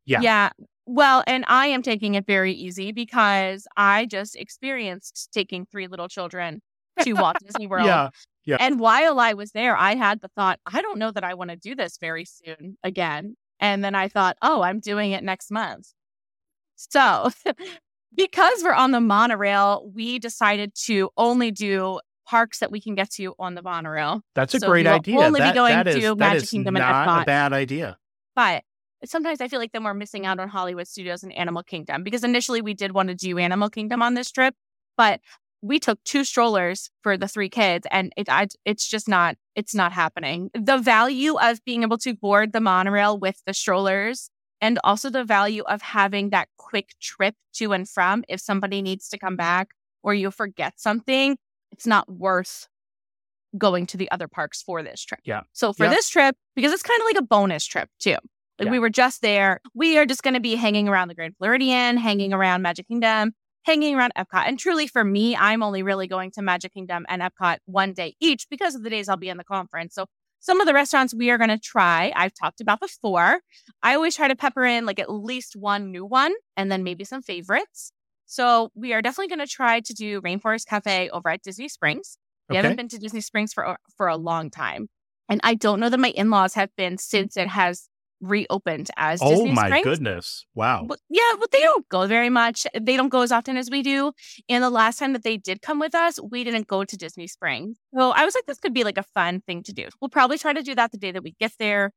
Yeah. 0.05 0.21
Yeah. 0.21 0.49
Well, 0.89 1.21
and 1.27 1.43
I 1.47 1.67
am 1.67 1.81
taking 1.81 2.15
it 2.15 2.25
very 2.25 2.53
easy 2.53 2.91
because 2.93 3.67
I 3.75 4.05
just 4.05 4.35
experienced 4.37 5.29
taking 5.33 5.65
three 5.65 5.87
little 5.87 6.07
children 6.07 6.61
to 7.01 7.13
Walt 7.13 7.35
Disney 7.45 7.67
World. 7.67 7.85
yeah, 7.85 8.09
Yeah. 8.45 8.57
And 8.59 8.79
while 8.79 9.19
I 9.19 9.33
was 9.33 9.51
there, 9.51 9.75
I 9.75 9.95
had 9.95 10.21
the 10.21 10.29
thought, 10.29 10.59
I 10.65 10.81
don't 10.81 10.97
know 10.97 11.11
that 11.11 11.23
I 11.25 11.33
want 11.33 11.49
to 11.49 11.57
do 11.57 11.75
this 11.75 11.97
very 11.99 12.23
soon 12.25 12.77
again. 12.83 13.35
And 13.59 13.83
then 13.83 13.95
I 13.95 14.07
thought, 14.07 14.37
oh, 14.41 14.61
I'm 14.61 14.79
doing 14.79 15.11
it 15.11 15.23
next 15.23 15.51
month. 15.51 15.89
So, 16.77 17.31
because 18.15 18.63
we're 18.63 18.73
on 18.73 18.91
the 18.91 19.01
monorail, 19.01 19.91
we 19.93 20.19
decided 20.19 20.73
to 20.85 21.09
only 21.17 21.51
do 21.51 21.99
parks 22.27 22.59
that 22.59 22.71
we 22.71 22.79
can 22.81 22.95
get 22.95 23.09
to 23.11 23.33
on 23.39 23.55
the 23.55 23.61
monorail. 23.61 24.21
that's 24.35 24.53
a 24.53 24.59
So 24.59 24.67
great 24.67 24.85
idea. 24.87 25.19
only 25.19 25.41
be 25.41 25.51
going 25.53 25.73
that 25.73 25.87
is, 25.87 25.95
to 25.95 26.01
that 26.09 26.17
Magic 26.17 26.49
Kingdom 26.49 26.75
and 26.75 26.83
not 26.83 27.07
Epcot. 27.07 27.21
a 27.23 27.25
bad 27.25 27.53
idea. 27.53 27.97
But 28.35 28.63
sometimes 29.05 29.41
I 29.41 29.47
feel 29.47 29.59
like 29.59 29.71
then 29.71 29.83
we're 29.83 29.93
missing 29.93 30.25
out 30.25 30.39
on 30.39 30.49
Hollywood 30.49 30.87
Studios 30.87 31.23
and 31.23 31.33
Animal 31.33 31.63
Kingdom 31.63 32.03
because 32.03 32.23
initially 32.23 32.61
we 32.61 32.73
did 32.73 32.91
want 32.93 33.09
to 33.09 33.15
do 33.15 33.37
Animal 33.37 33.69
Kingdom 33.69 34.01
on 34.01 34.13
this 34.13 34.31
trip, 34.31 34.55
but 34.97 35.21
we 35.61 35.79
took 35.79 36.03
two 36.03 36.23
strollers 36.23 36.89
for 37.01 37.17
the 37.17 37.27
three 37.27 37.49
kids 37.49 37.87
and 37.91 38.13
it 38.15 38.29
I, 38.29 38.47
it's 38.63 38.87
just 38.87 39.07
not 39.07 39.35
it's 39.55 39.73
not 39.73 39.91
happening. 39.91 40.49
The 40.53 40.77
value 40.77 41.37
of 41.39 41.63
being 41.65 41.83
able 41.83 41.97
to 41.99 42.13
board 42.13 42.53
the 42.53 42.61
monorail 42.61 43.17
with 43.17 43.41
the 43.45 43.53
strollers 43.53 44.29
and 44.61 44.79
also 44.83 45.09
the 45.09 45.23
value 45.23 45.63
of 45.63 45.81
having 45.81 46.29
that 46.29 46.47
quick 46.57 46.89
trip 47.01 47.35
to 47.53 47.73
and 47.73 47.89
from 47.89 48.23
if 48.27 48.39
somebody 48.39 48.81
needs 48.81 49.09
to 49.09 49.17
come 49.17 49.35
back 49.35 49.69
or 50.03 50.13
you 50.13 50.31
forget 50.31 50.79
something, 50.79 51.37
it's 51.71 51.87
not 51.87 52.09
worth 52.11 52.67
going 53.57 53.85
to 53.87 53.97
the 53.97 54.09
other 54.11 54.27
parks 54.27 54.61
for 54.61 54.83
this 54.83 55.03
trip. 55.03 55.21
Yeah. 55.23 55.41
So 55.53 55.73
for 55.73 55.85
Yeah. 55.85 55.89
this 55.89 56.09
trip, 56.09 56.35
because 56.55 56.71
it's 56.71 56.83
kind 56.83 56.99
of 57.01 57.05
like 57.05 57.17
a 57.17 57.23
bonus 57.23 57.65
trip 57.65 57.89
too. 57.99 58.17
Like 58.59 58.65
Yeah. 58.67 58.71
we 58.71 58.79
were 58.79 58.89
just 58.89 59.21
there. 59.21 59.61
We 59.73 59.97
are 59.97 60.05
just 60.05 60.23
going 60.23 60.33
to 60.33 60.39
be 60.39 60.55
hanging 60.55 60.87
around 60.87 61.07
the 61.09 61.15
Grand 61.15 61.35
Floridian, 61.37 61.97
hanging 61.97 62.33
around 62.33 62.61
Magic 62.61 62.87
Kingdom, 62.87 63.33
hanging 63.65 63.95
around 63.95 64.13
Epcot. 64.17 64.47
And 64.47 64.57
truly 64.57 64.87
for 64.87 65.03
me, 65.03 65.35
I'm 65.35 65.61
only 65.63 65.83
really 65.83 66.07
going 66.07 66.31
to 66.31 66.41
Magic 66.41 66.73
Kingdom 66.73 67.05
and 67.09 67.21
Epcot 67.21 67.57
one 67.65 67.93
day 67.93 68.15
each 68.19 68.47
because 68.49 68.75
of 68.75 68.83
the 68.83 68.89
days 68.89 69.09
I'll 69.09 69.17
be 69.17 69.29
in 69.29 69.37
the 69.37 69.43
conference. 69.43 69.93
So 69.95 70.05
some 70.39 70.61
of 70.61 70.67
the 70.67 70.73
restaurants 70.73 71.13
we 71.13 71.29
are 71.29 71.37
going 71.37 71.49
to 71.49 71.59
try, 71.59 72.11
I've 72.15 72.33
talked 72.33 72.61
about 72.61 72.79
before. 72.79 73.41
I 73.83 73.95
always 73.95 74.15
try 74.15 74.27
to 74.27 74.35
pepper 74.35 74.63
in 74.65 74.85
like 74.85 74.99
at 74.99 75.11
least 75.11 75.55
one 75.55 75.91
new 75.91 76.05
one 76.05 76.33
and 76.55 76.71
then 76.71 76.83
maybe 76.83 77.03
some 77.03 77.21
favorites. 77.21 77.91
So 78.25 78.71
we 78.75 78.93
are 78.93 79.01
definitely 79.01 79.29
going 79.35 79.45
to 79.47 79.51
try 79.51 79.79
to 79.79 79.93
do 79.93 80.21
Rainforest 80.21 80.65
Cafe 80.67 81.09
over 81.09 81.29
at 81.29 81.41
Disney 81.43 81.67
Springs. 81.69 82.17
We 82.49 82.53
Okay. 82.55 82.61
haven't 82.63 82.77
been 82.77 82.87
to 82.89 82.97
Disney 82.97 83.21
Springs 83.21 83.51
for 83.53 83.77
for 83.97 84.07
a 84.07 84.15
long 84.15 84.49
time, 84.49 84.87
and 85.27 85.41
I 85.43 85.53
don't 85.53 85.79
know 85.81 85.89
that 85.89 85.99
my 85.99 86.09
in 86.11 86.29
laws 86.29 86.53
have 86.53 86.69
been 86.77 86.97
since 86.97 87.35
it 87.35 87.47
has 87.49 87.89
reopened 88.21 88.89
as 88.97 89.21
Oh 89.21 89.29
Disney 89.29 89.51
my 89.51 89.67
Springs. 89.67 89.83
goodness. 89.83 90.45
Wow. 90.55 90.87
Yeah, 91.09 91.33
but 91.39 91.51
they 91.51 91.59
don't 91.61 91.87
go 91.89 92.07
very 92.07 92.29
much. 92.29 92.65
They 92.79 92.97
don't 92.97 93.09
go 93.09 93.21
as 93.21 93.31
often 93.31 93.57
as 93.57 93.69
we 93.69 93.83
do. 93.83 94.11
And 94.49 94.63
the 94.63 94.69
last 94.69 94.99
time 94.99 95.13
that 95.13 95.23
they 95.23 95.37
did 95.37 95.61
come 95.61 95.79
with 95.79 95.93
us, 95.95 96.19
we 96.21 96.43
didn't 96.43 96.67
go 96.67 96.83
to 96.83 96.97
Disney 96.97 97.27
Springs. 97.27 97.77
So 97.95 98.11
I 98.11 98.25
was 98.25 98.35
like, 98.35 98.45
this 98.45 98.59
could 98.59 98.73
be 98.73 98.83
like 98.83 98.97
a 98.97 99.03
fun 99.03 99.41
thing 99.41 99.63
to 99.63 99.73
do. 99.73 99.87
We'll 100.01 100.09
probably 100.09 100.37
try 100.37 100.53
to 100.53 100.63
do 100.63 100.75
that 100.75 100.91
the 100.91 100.97
day 100.97 101.11
that 101.11 101.23
we 101.23 101.35
get 101.39 101.53
there. 101.59 101.91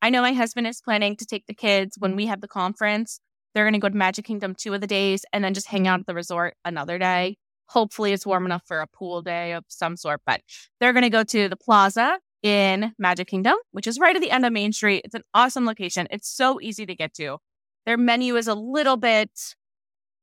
I 0.00 0.10
know 0.10 0.22
my 0.22 0.32
husband 0.32 0.66
is 0.68 0.80
planning 0.80 1.16
to 1.16 1.26
take 1.26 1.46
the 1.46 1.54
kids 1.54 1.96
when 1.98 2.14
we 2.14 2.26
have 2.26 2.40
the 2.40 2.48
conference. 2.48 3.20
They're 3.54 3.64
going 3.64 3.72
to 3.72 3.80
go 3.80 3.88
to 3.88 3.96
Magic 3.96 4.24
Kingdom 4.26 4.54
two 4.54 4.74
of 4.74 4.80
the 4.80 4.86
days 4.86 5.24
and 5.32 5.42
then 5.42 5.54
just 5.54 5.66
hang 5.66 5.88
out 5.88 5.98
at 6.00 6.06
the 6.06 6.14
resort 6.14 6.54
another 6.64 6.98
day. 6.98 7.36
Hopefully, 7.70 8.12
it's 8.12 8.24
warm 8.24 8.46
enough 8.46 8.62
for 8.66 8.80
a 8.80 8.86
pool 8.86 9.20
day 9.22 9.52
of 9.52 9.64
some 9.68 9.96
sort, 9.96 10.20
but 10.24 10.40
they're 10.80 10.92
going 10.92 11.02
to 11.02 11.10
go 11.10 11.24
to 11.24 11.48
the 11.48 11.56
plaza 11.56 12.18
in 12.42 12.92
Magic 12.98 13.28
Kingdom, 13.28 13.56
which 13.72 13.86
is 13.86 13.98
right 13.98 14.14
at 14.14 14.22
the 14.22 14.30
end 14.30 14.46
of 14.46 14.52
Main 14.52 14.72
Street. 14.72 15.02
It's 15.04 15.14
an 15.14 15.24
awesome 15.34 15.66
location. 15.66 16.06
It's 16.10 16.28
so 16.28 16.60
easy 16.60 16.86
to 16.86 16.94
get 16.94 17.14
to. 17.14 17.38
Their 17.86 17.96
menu 17.96 18.36
is 18.36 18.46
a 18.48 18.54
little 18.54 18.96
bit 18.96 19.30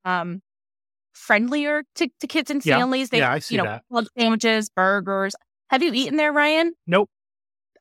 um 0.05 0.41
friendlier 1.13 1.83
to, 1.95 2.09
to 2.19 2.27
kids 2.27 2.51
and 2.51 2.63
Yeah. 2.65 2.77
families. 2.77 3.09
They 3.09 3.19
Yeah, 3.19 3.31
I 3.31 3.39
see 3.39 3.55
you 3.55 3.61
know 3.63 3.79
that. 3.91 4.07
sandwiches, 4.17 4.69
burgers. 4.69 5.35
Have 5.69 5.81
you 5.81 5.91
eaten 5.93 6.17
there, 6.17 6.31
Ryan? 6.31 6.73
Nope. 6.85 7.09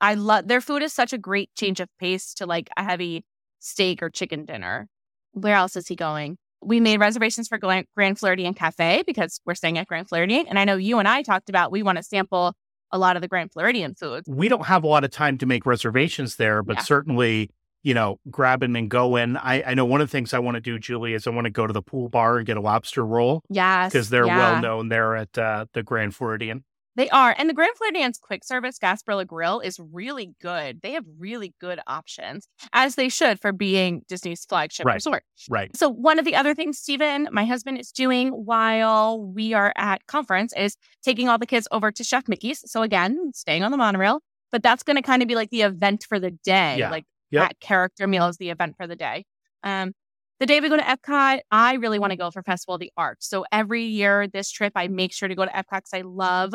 I 0.01 0.15
love 0.15 0.49
their 0.49 0.61
food 0.61 0.83
is 0.83 0.93
such 0.93 1.13
a 1.13 1.19
great 1.19 1.51
change 1.55 1.81
of 1.81 1.89
pace 1.99 2.35
to 2.35 2.47
like 2.47 2.71
a 2.77 2.85
heavy 2.85 3.25
steak 3.61 4.03
or 4.03 4.11
chicken 4.11 4.45
dinner. 4.45 4.89
Where 5.33 5.55
else 5.57 5.77
is 5.77 5.89
he 5.89 5.97
going? 5.97 6.37
We 6.63 6.81
made 6.81 6.99
reservations 7.01 7.49
for 7.49 7.59
Grand 7.59 8.19
Floridian 8.19 8.55
Cafe 8.55 9.03
because 9.07 9.41
we're 9.45 9.55
staying 9.55 9.79
at 9.79 9.87
Grand 9.87 10.09
Floridian. 10.09 10.47
And 10.47 10.59
I 10.59 10.65
know 10.65 10.77
you 10.77 10.99
and 10.99 11.07
I 11.09 11.23
talked 11.23 11.49
about 11.51 11.71
we 11.73 11.83
want 11.83 11.97
to 11.99 12.03
sample 12.03 12.55
a 12.95 12.99
lot 12.99 13.17
of 13.17 13.23
the 13.23 13.29
Grand 13.29 13.53
Floridian 13.53 13.95
foods. 13.95 14.27
we 14.29 14.49
don't 14.49 14.65
have 14.67 14.85
a 14.85 14.87
lot 14.87 15.03
of 15.05 15.11
time 15.11 15.37
to 15.39 15.47
make 15.47 15.67
reservations 15.67 16.37
there, 16.37 16.63
but 16.63 16.77
Yeah. 16.77 16.83
certainly, 16.83 17.51
you 17.83 17.93
know, 17.93 18.19
grab 18.31 18.61
them 18.61 18.77
and 18.77 18.89
go 18.89 19.17
in. 19.17 19.37
I, 19.37 19.63
I 19.63 19.75
know 19.75 19.85
one 19.85 20.01
of 20.01 20.09
the 20.09 20.13
things 20.13 20.33
I 20.33 20.39
want 20.39 20.55
to 20.55 20.61
do, 20.61 20.79
Julie, 20.79 21.13
is 21.13 21.27
I 21.27 21.31
want 21.31 21.45
to 21.47 21.51
go 21.51 21.67
to 21.67 21.73
the 21.73 21.83
pool 21.83 22.09
bar 22.09 22.39
and 22.39 22.47
get 22.47 22.57
a 22.57 22.61
lobster 22.61 23.05
roll 23.05 23.43
Yes. 23.51 23.93
because 23.93 24.09
they're 24.11 24.27
yeah. 24.27 24.39
well 24.53 24.63
known 24.63 24.89
there 24.89 25.17
at 25.17 25.37
uh, 25.37 25.67
the 25.75 25.83
Grand 25.83 26.15
Floridian. 26.15 26.65
They 26.97 27.09
are. 27.11 27.35
And 27.37 27.49
the 27.49 27.55
Grand 27.55 27.77
Floridian's 27.77 28.19
quick 28.19 28.45
service 28.45 28.79
Gasparilla 28.79 29.27
Grill 29.27 29.61
is 29.61 29.81
really 29.81 30.35
good. 30.41 30.81
They 30.83 30.93
have 30.93 31.05
really 31.19 31.55
good 31.61 31.81
options, 31.87 32.47
as 32.73 32.95
they 32.95 33.09
should 33.09 33.41
for 33.41 33.53
being 33.53 34.03
Disney's 34.09 34.45
flagship 34.45 34.87
Right. 34.87 34.95
resort. 34.95 35.25
Right. 35.51 35.75
So 35.77 35.89
one 35.89 36.19
of 36.19 36.25
the 36.25 36.37
other 36.37 36.55
things 36.55 36.79
Stephen, 36.79 37.29
my 37.33 37.45
husband, 37.45 37.79
is 37.79 37.91
doing 37.91 38.29
while 38.31 39.21
we 39.21 39.55
are 39.55 39.73
at 39.77 40.07
conference 40.07 40.53
is 40.57 40.77
taking 41.03 41.29
all 41.29 41.39
the 41.39 41.47
kids 41.47 41.67
over 41.73 41.91
to 41.91 42.05
Chef 42.05 42.29
Mickey's. 42.29 42.63
So 42.71 42.83
again, 42.83 43.33
staying 43.35 43.63
on 43.65 43.71
the 43.71 43.77
monorail, 43.77 44.21
but 44.53 44.63
that's 44.63 44.83
going 44.83 44.97
to 44.97 45.03
kind 45.03 45.21
of 45.23 45.29
be 45.29 45.35
like 45.35 45.51
the 45.51 45.63
event 45.63 46.05
for 46.09 46.21
the 46.21 46.31
day. 46.31 46.77
Yeah. 46.79 46.91
Like 46.91 47.05
Yep. 47.31 47.49
that 47.49 47.61
character 47.61 48.07
meal 48.07 48.29
is 48.29 48.37
the 48.37 48.51
event 48.51 48.77
for 48.77 48.87
the 48.87 48.95
day. 48.95 49.25
Um, 49.65 49.93
the 50.39 50.47
day 50.47 50.61
we 50.61 50.69
go 50.69 50.77
to 50.77 50.83
Epcot, 50.83 51.41
I 51.51 51.75
really 51.75 51.99
want 51.99 52.11
to 52.13 52.17
go 52.17 52.31
for 52.31 52.43
Festival 52.45 52.75
of 52.75 52.81
the 52.81 52.93
Arts. 52.97 53.29
So 53.29 53.45
every 53.51 53.85
year 53.85 54.29
this 54.29 54.51
trip, 54.53 54.73
I 54.77 54.87
make 54.89 55.13
sure 55.13 55.29
to 55.29 55.35
go 55.35 55.45
to 55.45 55.51
Epcot 55.51 55.65
because 55.79 55.95
I 55.95 56.03
love 56.03 56.53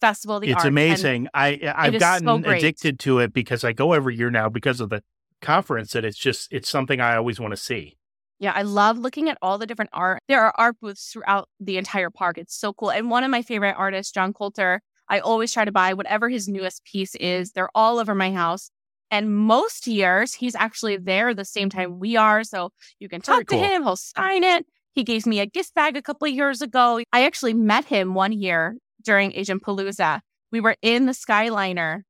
Festival 0.00 0.36
of 0.36 0.42
the 0.42 0.48
it's 0.48 0.56
Arts. 0.56 0.66
Amazing. 0.66 1.28
I 1.34 1.56
uh, 1.56 1.72
I've 1.76 1.98
gotten 1.98 2.26
so 2.26 2.50
addicted 2.50 2.98
to 3.00 3.18
it 3.20 3.32
because 3.32 3.64
I 3.64 3.72
go 3.72 3.92
every 3.92 4.16
year 4.16 4.30
now 4.30 4.48
because 4.48 4.80
of 4.80 4.90
the 4.90 5.02
conference, 5.40 5.94
and 5.94 6.04
it's 6.04 6.18
just 6.18 6.52
it's 6.52 6.68
something 6.68 7.00
I 7.00 7.16
always 7.16 7.40
want 7.40 7.52
to 7.52 7.56
see. 7.56 7.96
Yeah, 8.40 8.52
I 8.54 8.62
love 8.62 8.98
looking 8.98 9.28
at 9.28 9.38
all 9.40 9.58
the 9.58 9.66
different 9.66 9.90
art. 9.92 10.20
There 10.28 10.42
are 10.42 10.52
art 10.58 10.76
booths 10.80 11.10
throughout 11.12 11.48
the 11.60 11.78
entire 11.78 12.10
park. 12.10 12.36
It's 12.36 12.54
so 12.54 12.72
cool. 12.72 12.90
And 12.90 13.10
one 13.10 13.24
of 13.24 13.30
my 13.30 13.42
favorite 13.42 13.76
artists, 13.78 14.12
John 14.12 14.32
Coulter, 14.32 14.82
I 15.08 15.20
always 15.20 15.52
try 15.52 15.64
to 15.64 15.72
buy 15.72 15.94
whatever 15.94 16.28
his 16.28 16.48
newest 16.48 16.84
piece 16.84 17.14
is. 17.16 17.52
They're 17.52 17.70
all 17.74 17.98
over 17.98 18.14
my 18.14 18.32
house. 18.32 18.70
And 19.10 19.34
most 19.34 19.86
years, 19.86 20.34
he's 20.34 20.56
actually 20.56 20.96
there 20.96 21.34
the 21.34 21.44
same 21.44 21.70
time 21.70 22.00
we 22.00 22.16
are. 22.16 22.42
So 22.42 22.70
you 22.98 23.08
can 23.08 23.20
Very 23.20 23.38
talk 23.38 23.48
to 23.48 23.54
cool. 23.54 23.64
him, 23.64 23.82
he'll 23.84 23.96
sign 23.96 24.42
it. 24.42 24.66
He 24.92 25.04
gave 25.04 25.26
me 25.26 25.40
a 25.40 25.46
gift 25.46 25.74
bag 25.74 25.96
a 25.96 26.02
couple 26.02 26.26
of 26.26 26.34
years 26.34 26.62
ago. 26.62 27.00
I 27.12 27.24
actually 27.24 27.54
met 27.54 27.84
him 27.84 28.14
one 28.14 28.32
year 28.32 28.76
during 29.04 29.32
Agent 29.32 29.62
Palooza. 29.62 30.20
We 30.50 30.60
were 30.60 30.76
in 30.82 31.06
the 31.06 31.12
Skyliner 31.12 32.02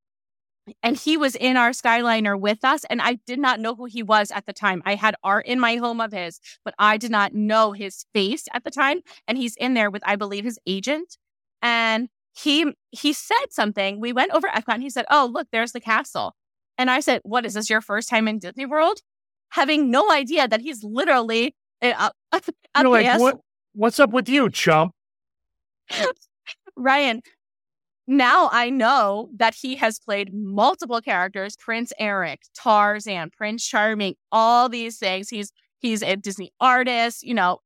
and 0.83 0.97
he 0.97 1.17
was 1.17 1.35
in 1.35 1.57
our 1.57 1.71
Skyliner 1.71 2.39
with 2.39 2.65
us. 2.65 2.85
And 2.89 3.03
I 3.03 3.15
did 3.27 3.39
not 3.39 3.61
know 3.61 3.75
who 3.75 3.85
he 3.85 4.03
was 4.03 4.31
at 4.31 4.47
the 4.47 4.53
time. 4.53 4.83
I 4.85 4.95
had 4.95 5.15
art 5.23 5.47
in 5.47 5.61
my 5.61 5.77
home 5.77 6.01
of 6.01 6.13
his, 6.13 6.41
but 6.65 6.75
I 6.79 6.97
did 6.97 7.11
not 7.11 7.35
know 7.35 7.73
his 7.73 8.07
face 8.15 8.47
at 8.53 8.65
the 8.65 8.71
time. 8.71 9.01
And 9.29 9.37
he's 9.37 9.57
in 9.57 9.75
there 9.75 9.91
with, 9.91 10.03
I 10.07 10.17
believe, 10.17 10.45
his 10.45 10.59
agent. 10.67 11.19
And 11.61 12.09
he 12.35 12.73
he 12.91 13.13
said 13.13 13.47
something. 13.51 14.01
We 14.01 14.13
went 14.13 14.33
over 14.33 14.49
Epcot 14.49 14.75
and 14.75 14.83
he 14.83 14.91
said, 14.91 15.05
Oh, 15.11 15.29
look, 15.31 15.49
there's 15.53 15.73
the 15.73 15.81
castle. 15.81 16.35
And 16.79 16.91
I 16.91 17.01
said, 17.01 17.21
What 17.25 17.47
is 17.47 17.55
this 17.55 17.71
your 17.71 17.81
first 17.81 18.09
time 18.09 18.27
in 18.27 18.39
Disney 18.39 18.67
World? 18.67 19.01
Having 19.51 19.91
no 19.91 20.11
idea 20.11 20.49
that 20.49 20.61
he's 20.61 20.83
literally 20.83 21.55
uh, 21.81 22.11
up, 22.33 22.45
up, 22.75 22.87
like, 22.87 23.21
what? 23.21 23.41
What's 23.75 24.01
up 24.01 24.11
with 24.11 24.29
you, 24.29 24.51
chump? 24.51 24.93
Ryan, 26.77 27.23
now 28.07 28.49
I 28.53 28.71
know 28.71 29.31
that 29.37 29.55
he 29.55 29.77
has 29.77 29.99
played 29.99 30.33
multiple 30.35 31.01
characters, 31.01 31.57
Prince 31.57 31.93
Eric, 31.99 32.43
Tarzan, 32.55 33.31
Prince 33.31 33.67
Charming, 33.67 34.15
all 34.31 34.69
these 34.69 34.99
things. 34.99 35.29
He's 35.31 35.53
he's 35.79 36.03
a 36.03 36.17
Disney 36.17 36.53
artist, 36.61 37.23
you 37.23 37.35
know, 37.35 37.59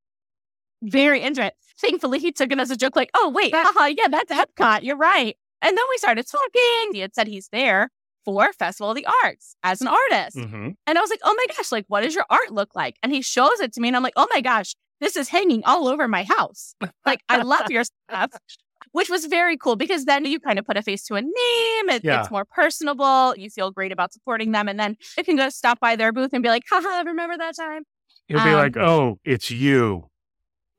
very 0.82 1.22
into 1.22 1.44
it. 1.44 1.54
Thankfully, 1.80 2.18
he 2.18 2.32
took 2.32 2.52
it 2.52 2.58
as 2.58 2.70
a 2.70 2.76
joke, 2.76 2.96
like, 2.96 3.10
oh 3.14 3.30
wait, 3.30 3.52
haha, 3.54 3.86
yeah, 3.86 4.08
that's 4.08 4.32
Epcot. 4.32 4.82
You're 4.82 4.96
right. 4.96 5.36
And 5.62 5.76
then 5.76 5.84
we 5.90 5.98
started 5.98 6.26
talking. 6.30 6.92
He 6.92 7.00
had 7.00 7.14
said 7.14 7.26
he's 7.26 7.48
there 7.48 7.90
for 8.24 8.52
Festival 8.52 8.90
of 8.90 8.96
the 8.96 9.06
Arts 9.24 9.56
as 9.64 9.80
an 9.80 9.88
artist. 9.88 10.38
hmm 10.38 10.68
And 10.86 10.98
I 10.98 11.00
was 11.00 11.10
like, 11.10 11.20
oh 11.24 11.34
my 11.36 11.46
gosh, 11.56 11.72
like, 11.72 11.84
what 11.88 12.02
does 12.02 12.14
your 12.14 12.26
art 12.30 12.52
look 12.52 12.74
like? 12.76 12.96
And 13.02 13.12
he 13.12 13.22
shows 13.22 13.58
it 13.60 13.72
to 13.74 13.80
me, 13.80 13.88
and 13.88 13.96
I'm 13.96 14.02
like, 14.02 14.12
oh 14.16 14.28
my 14.32 14.40
gosh, 14.40 14.74
this 15.00 15.16
is 15.16 15.28
hanging 15.28 15.64
all 15.64 15.88
over 15.88 16.06
my 16.06 16.22
house. 16.24 16.74
Like, 17.06 17.20
I 17.28 17.42
love 17.42 17.70
your 17.70 17.84
stuff. 17.84 18.30
which 18.92 19.10
was 19.10 19.26
very 19.26 19.56
cool 19.56 19.76
because 19.76 20.04
then 20.04 20.24
you 20.24 20.40
kind 20.40 20.58
of 20.58 20.64
put 20.66 20.76
a 20.76 20.82
face 20.82 21.04
to 21.04 21.14
a 21.14 21.20
name. 21.22 21.88
It, 21.90 22.04
Yeah. 22.04 22.20
It's 22.20 22.30
more 22.30 22.44
personable. 22.44 23.34
You 23.36 23.50
feel 23.50 23.70
great 23.70 23.92
about 23.92 24.12
supporting 24.12 24.52
them. 24.52 24.68
And 24.68 24.78
then 24.78 24.96
you 25.16 25.24
can 25.24 25.36
go 25.36 25.48
stop 25.48 25.80
by 25.80 25.96
their 25.96 26.12
booth 26.12 26.32
and 26.32 26.42
be 26.42 26.48
like, 26.48 26.64
haha, 26.70 27.02
remember 27.04 27.36
that 27.38 27.56
time? 27.56 27.82
He'll 28.26 28.42
be 28.44 28.50
Um, 28.50 28.54
like, 28.54 28.76
"Oh, 28.76 29.18
it's 29.24 29.50
you." 29.50 30.08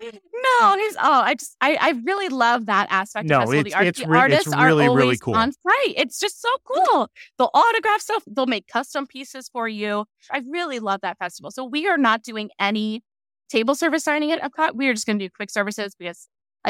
No, 0.01 0.75
he's 0.77 0.95
oh, 0.97 1.21
I 1.21 1.35
just 1.35 1.57
I, 1.59 1.77
I 1.81 1.89
really 2.05 2.29
love 2.29 2.67
that 2.67 2.87
aspect 2.89 3.27
No, 3.27 3.39
of 3.39 3.49
festival. 3.49 3.59
it's- 3.59 3.73
the, 3.73 3.77
art, 3.77 3.87
it's 3.87 3.99
the 3.99 4.07
re- 4.07 4.17
it's 4.17 4.21
artists 4.21 4.47
really, 4.47 4.85
are 4.85 4.95
really 4.95 5.01
always 5.03 5.19
cool. 5.19 5.35
on 5.35 5.51
site. 5.51 5.93
It's 5.97 6.19
just 6.19 6.41
so 6.41 6.49
cool. 6.63 7.09
They'll 7.37 7.49
autograph 7.53 7.99
stuff. 8.01 8.23
They'll 8.27 8.45
make 8.45 8.67
custom 8.67 9.07
pieces 9.07 9.49
for 9.49 9.67
you. 9.67 10.05
I 10.31 10.41
really 10.49 10.79
love 10.79 11.01
that 11.01 11.17
festival. 11.17 11.51
So 11.51 11.65
we 11.65 11.87
are 11.87 11.97
not 11.97 12.23
doing 12.23 12.49
any 12.59 13.03
table 13.49 13.75
service 13.75 14.03
signing 14.05 14.31
at 14.31 14.41
Epcot. 14.41 14.75
We 14.75 14.87
are 14.87 14.93
just 14.93 15.05
going 15.05 15.19
to 15.19 15.25
do 15.25 15.29
quick 15.35 15.49
services 15.49 15.95
because 15.95 16.27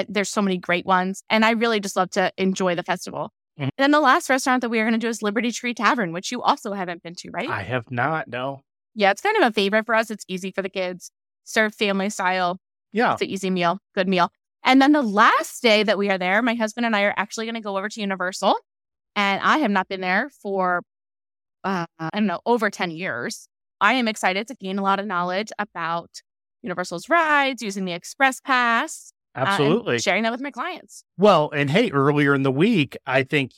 there's 0.08 0.30
so 0.30 0.42
many 0.42 0.58
great 0.58 0.86
ones, 0.86 1.24
and 1.30 1.44
I 1.46 1.52
really 1.52 1.80
just 1.80 1.96
love 1.96 2.10
to 2.12 2.32
enjoy 2.38 2.76
the 2.76 2.84
festival. 2.84 3.32
Mhm. 3.60 3.64
And 3.64 3.72
then 3.78 3.92
the 3.92 4.00
last 4.00 4.30
restaurant 4.30 4.62
that 4.62 4.70
we 4.70 4.80
are 4.80 4.84
going 4.84 4.94
to 4.94 5.00
do 5.00 5.10
is 5.10 5.22
Liberty 5.22 5.52
Tree 5.52 5.74
Tavern, 5.74 6.14
which 6.14 6.32
you 6.32 6.42
also 6.42 6.74
haven't 6.74 7.04
been 7.04 7.16
to, 7.16 7.30
right? 7.32 7.50
I 7.50 7.64
have 7.64 7.90
not. 7.92 8.28
No. 8.28 8.62
yeah, 8.96 9.12
it's 9.12 9.22
kind 9.22 9.38
of 9.38 9.44
a 9.44 9.52
favorite 9.54 9.86
for 9.86 9.96
us. 9.96 10.10
It's 10.12 10.26
easy 10.28 10.52
for 10.52 10.62
the 10.62 10.70
kids, 10.70 11.12
served 11.44 11.76
family 11.76 12.10
style. 12.10 12.58
Yeah. 12.92 13.14
It's 13.14 13.22
an 13.22 13.30
easy 13.30 13.50
meal, 13.50 13.80
good 13.96 14.08
meal. 14.08 14.32
And 14.64 14.82
then 14.82 14.92
the 14.92 15.02
last 15.04 15.62
day 15.62 15.84
that 15.84 15.98
we 15.98 16.10
are 16.10 16.18
there, 16.18 16.42
my 16.42 16.54
husband 16.56 16.86
and 16.86 16.96
I 16.96 17.04
are 17.04 17.14
actually 17.16 17.46
going 17.46 17.56
to 17.56 17.62
go 17.62 17.78
over 17.78 17.88
to 17.88 18.02
Universal. 18.02 18.56
And 19.16 19.42
I 19.44 19.60
have 19.60 19.72
not 19.72 19.88
been 19.88 20.02
there 20.02 20.30
for, 20.42 20.82
uh, 21.64 21.86
I 22.00 22.10
don't 22.14 22.26
know, 22.28 22.42
over 22.46 22.70
10 22.70 22.92
years. 22.92 23.48
I 23.82 23.94
am 23.94 24.08
excited 24.08 24.48
to 24.48 24.56
gain 24.56 24.78
a 24.80 24.84
lot 24.84 25.00
of 25.00 25.06
knowledge 25.06 25.52
about 25.60 26.10
Universal's 26.62 27.08
rides, 27.10 27.62
using 27.62 27.86
the 27.86 27.94
Express 27.94 28.42
Pass, 28.42 29.14
uh, 29.36 29.40
Absolutely. 29.46 30.00
sharing 30.00 30.24
that 30.24 30.32
with 30.32 30.42
my 30.42 30.52
clients. 30.52 31.04
Well, 31.18 31.50
and 31.52 31.70
hey, 31.70 31.92
earlier 31.92 32.34
in 32.34 32.44
the 32.44 32.52
week, 32.52 32.98
I 33.06 33.24
think 33.24 33.54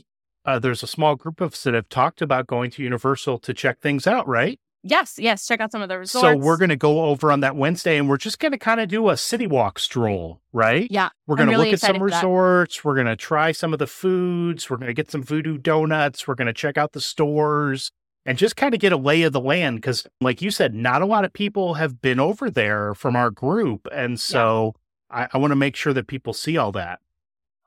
uh, 0.45 0.59
there's 0.59 0.83
a 0.83 0.87
small 0.87 1.15
group 1.15 1.41
of 1.41 1.53
us 1.53 1.63
that 1.63 1.73
have 1.73 1.89
talked 1.89 2.21
about 2.21 2.47
going 2.47 2.71
to 2.71 2.83
Universal 2.83 3.39
to 3.39 3.53
check 3.53 3.79
things 3.79 4.07
out, 4.07 4.27
right? 4.27 4.59
Yes, 4.83 5.19
yes, 5.19 5.45
check 5.45 5.59
out 5.59 5.71
some 5.71 5.83
of 5.83 5.89
the 5.89 5.99
resorts. 5.99 6.27
So 6.27 6.35
we're 6.35 6.57
going 6.57 6.69
to 6.69 6.75
go 6.75 7.05
over 7.05 7.31
on 7.31 7.41
that 7.41 7.55
Wednesday 7.55 7.97
and 7.97 8.09
we're 8.09 8.17
just 8.17 8.39
going 8.39 8.51
to 8.51 8.57
kind 8.57 8.79
of 8.79 8.89
do 8.89 9.09
a 9.09 9.17
city 9.17 9.45
walk 9.45 9.77
stroll, 9.77 10.41
right? 10.53 10.87
Yeah, 10.89 11.09
We're 11.27 11.35
going 11.35 11.49
to 11.49 11.53
really 11.53 11.65
look 11.67 11.73
at 11.73 11.81
some 11.81 11.97
excited 11.97 11.99
for 11.99 12.09
that. 12.09 12.15
resorts. 12.15 12.83
We're 12.83 12.95
going 12.95 13.05
to 13.05 13.15
try 13.15 13.51
some 13.51 13.73
of 13.73 13.79
the 13.79 13.85
foods. 13.85 14.69
We're 14.69 14.77
going 14.77 14.87
to 14.87 14.95
get 14.95 15.11
some 15.11 15.21
voodoo 15.21 15.59
donuts. 15.59 16.27
We're 16.27 16.33
going 16.35 16.47
to 16.47 16.53
check 16.53 16.79
out 16.79 16.93
the 16.93 17.01
stores 17.01 17.91
and 18.25 18.39
just 18.39 18.55
kind 18.55 18.73
of 18.73 18.79
get 18.79 18.91
a 18.91 18.97
lay 18.97 19.21
of 19.21 19.33
the 19.33 19.39
land. 19.39 19.77
Because, 19.77 20.07
like 20.19 20.41
you 20.41 20.49
said, 20.49 20.73
not 20.73 21.03
a 21.03 21.05
lot 21.05 21.25
of 21.25 21.33
people 21.33 21.75
have 21.75 22.01
been 22.01 22.19
over 22.19 22.49
there 22.49 22.95
from 22.95 23.15
our 23.15 23.29
group. 23.29 23.87
And 23.91 24.19
so 24.19 24.73
I, 25.11 25.27
I 25.33 25.37
want 25.37 25.51
to 25.51 25.55
make 25.55 25.75
sure 25.75 25.93
that 25.93 26.07
people 26.07 26.33
see 26.33 26.57
all 26.57 26.71
that. 26.73 26.99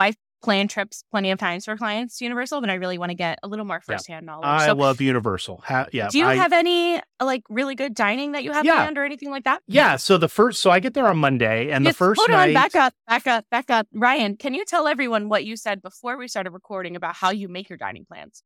I 0.01 0.15
plan 0.43 0.69
trips 0.69 1.05
plenty 1.11 1.31
of 1.31 1.39
times 1.39 1.65
for 1.65 1.77
clients 1.77 2.19
to 2.19 2.25
Universal, 2.25 2.61
but 2.61 2.69
I 2.69 2.75
really 2.75 2.99
want 2.99 3.11
to 3.11 3.15
get 3.15 3.39
a 3.43 3.49
little 3.49 3.65
more 3.65 3.81
Yeah. 3.89 3.95
firsthand 3.97 4.27
knowledge. 4.27 4.45
I 4.47 4.67
so 4.67 4.75
love 4.75 5.01
Universal. 5.01 5.63
Ha- 5.65 5.87
yeah. 5.93 6.09
do 6.11 6.19
you 6.19 6.27
I- 6.27 6.35
have 6.35 6.53
any 6.53 7.01
like 7.23 7.43
really 7.49 7.75
good 7.75 7.95
dining 7.95 8.33
that 8.33 8.45
you 8.45 8.53
have 8.53 8.65
Yeah. 8.65 8.75
planned 8.75 8.99
or 8.99 9.05
anything 9.05 9.31
like 9.31 9.45
that? 9.45 9.63
Yeah. 9.67 9.97
So 9.97 10.19
the 10.19 10.29
first, 10.29 10.61
so 10.61 10.71
I 10.71 10.81
get 10.81 10.93
there 10.95 11.07
on 11.07 11.17
Monday, 11.17 11.71
and 11.71 11.85
the 11.87 11.91
Yes, 11.91 11.97
first 11.97 12.19
hold 12.19 12.31
night, 12.31 12.49
on, 12.49 12.55
back 12.55 12.75
up, 12.75 12.93
back 13.09 13.27
up, 13.27 13.47
back 13.51 13.71
up. 13.71 13.87
Ryan, 13.95 14.37
can 14.37 14.53
you 14.53 14.65
tell 14.67 14.87
everyone 14.87 15.29
what 15.31 15.45
you 15.45 15.57
said 15.57 15.81
before 15.81 16.19
we 16.19 16.29
started 16.29 16.51
recording 16.51 16.95
about 16.97 17.15
how 17.15 17.31
you 17.31 17.49
make 17.49 17.69
your 17.71 17.79
dining 17.79 18.05
plans? 18.05 18.43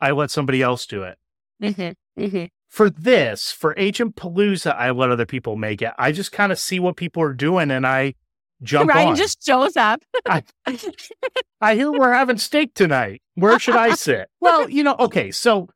I 0.00 0.10
let 0.12 0.30
somebody 0.32 0.62
else 0.62 0.86
do 0.86 1.02
it. 1.04 1.18
Mm-hmm. 1.62 2.22
Mm-hmm. 2.24 2.44
For 2.70 2.88
this, 2.88 3.50
for 3.50 3.74
Agent 3.76 4.14
Palooza, 4.14 4.74
I 4.76 4.92
let 4.92 5.10
other 5.10 5.26
people 5.26 5.56
make 5.56 5.82
it. 5.82 5.90
I 5.98 6.12
just 6.12 6.30
kind 6.30 6.52
of 6.52 6.58
see 6.58 6.78
what 6.78 6.96
people 6.96 7.20
are 7.20 7.34
doing, 7.34 7.68
and 7.68 7.84
I 7.84 8.14
jump 8.62 8.90
Ryan 8.90 9.08
on. 9.08 9.16
just 9.16 9.44
shows 9.44 9.76
up. 9.76 10.02
I 11.60 11.74
hear 11.74 11.90
we're 11.90 12.12
having 12.12 12.38
steak 12.38 12.74
tonight. 12.74 13.22
Where 13.34 13.58
should 13.58 13.74
I 13.74 13.94
sit? 13.96 14.28
Well, 14.40 14.70
you 14.70 14.84
know, 14.84 14.94
okay, 15.00 15.32
so 15.32 15.68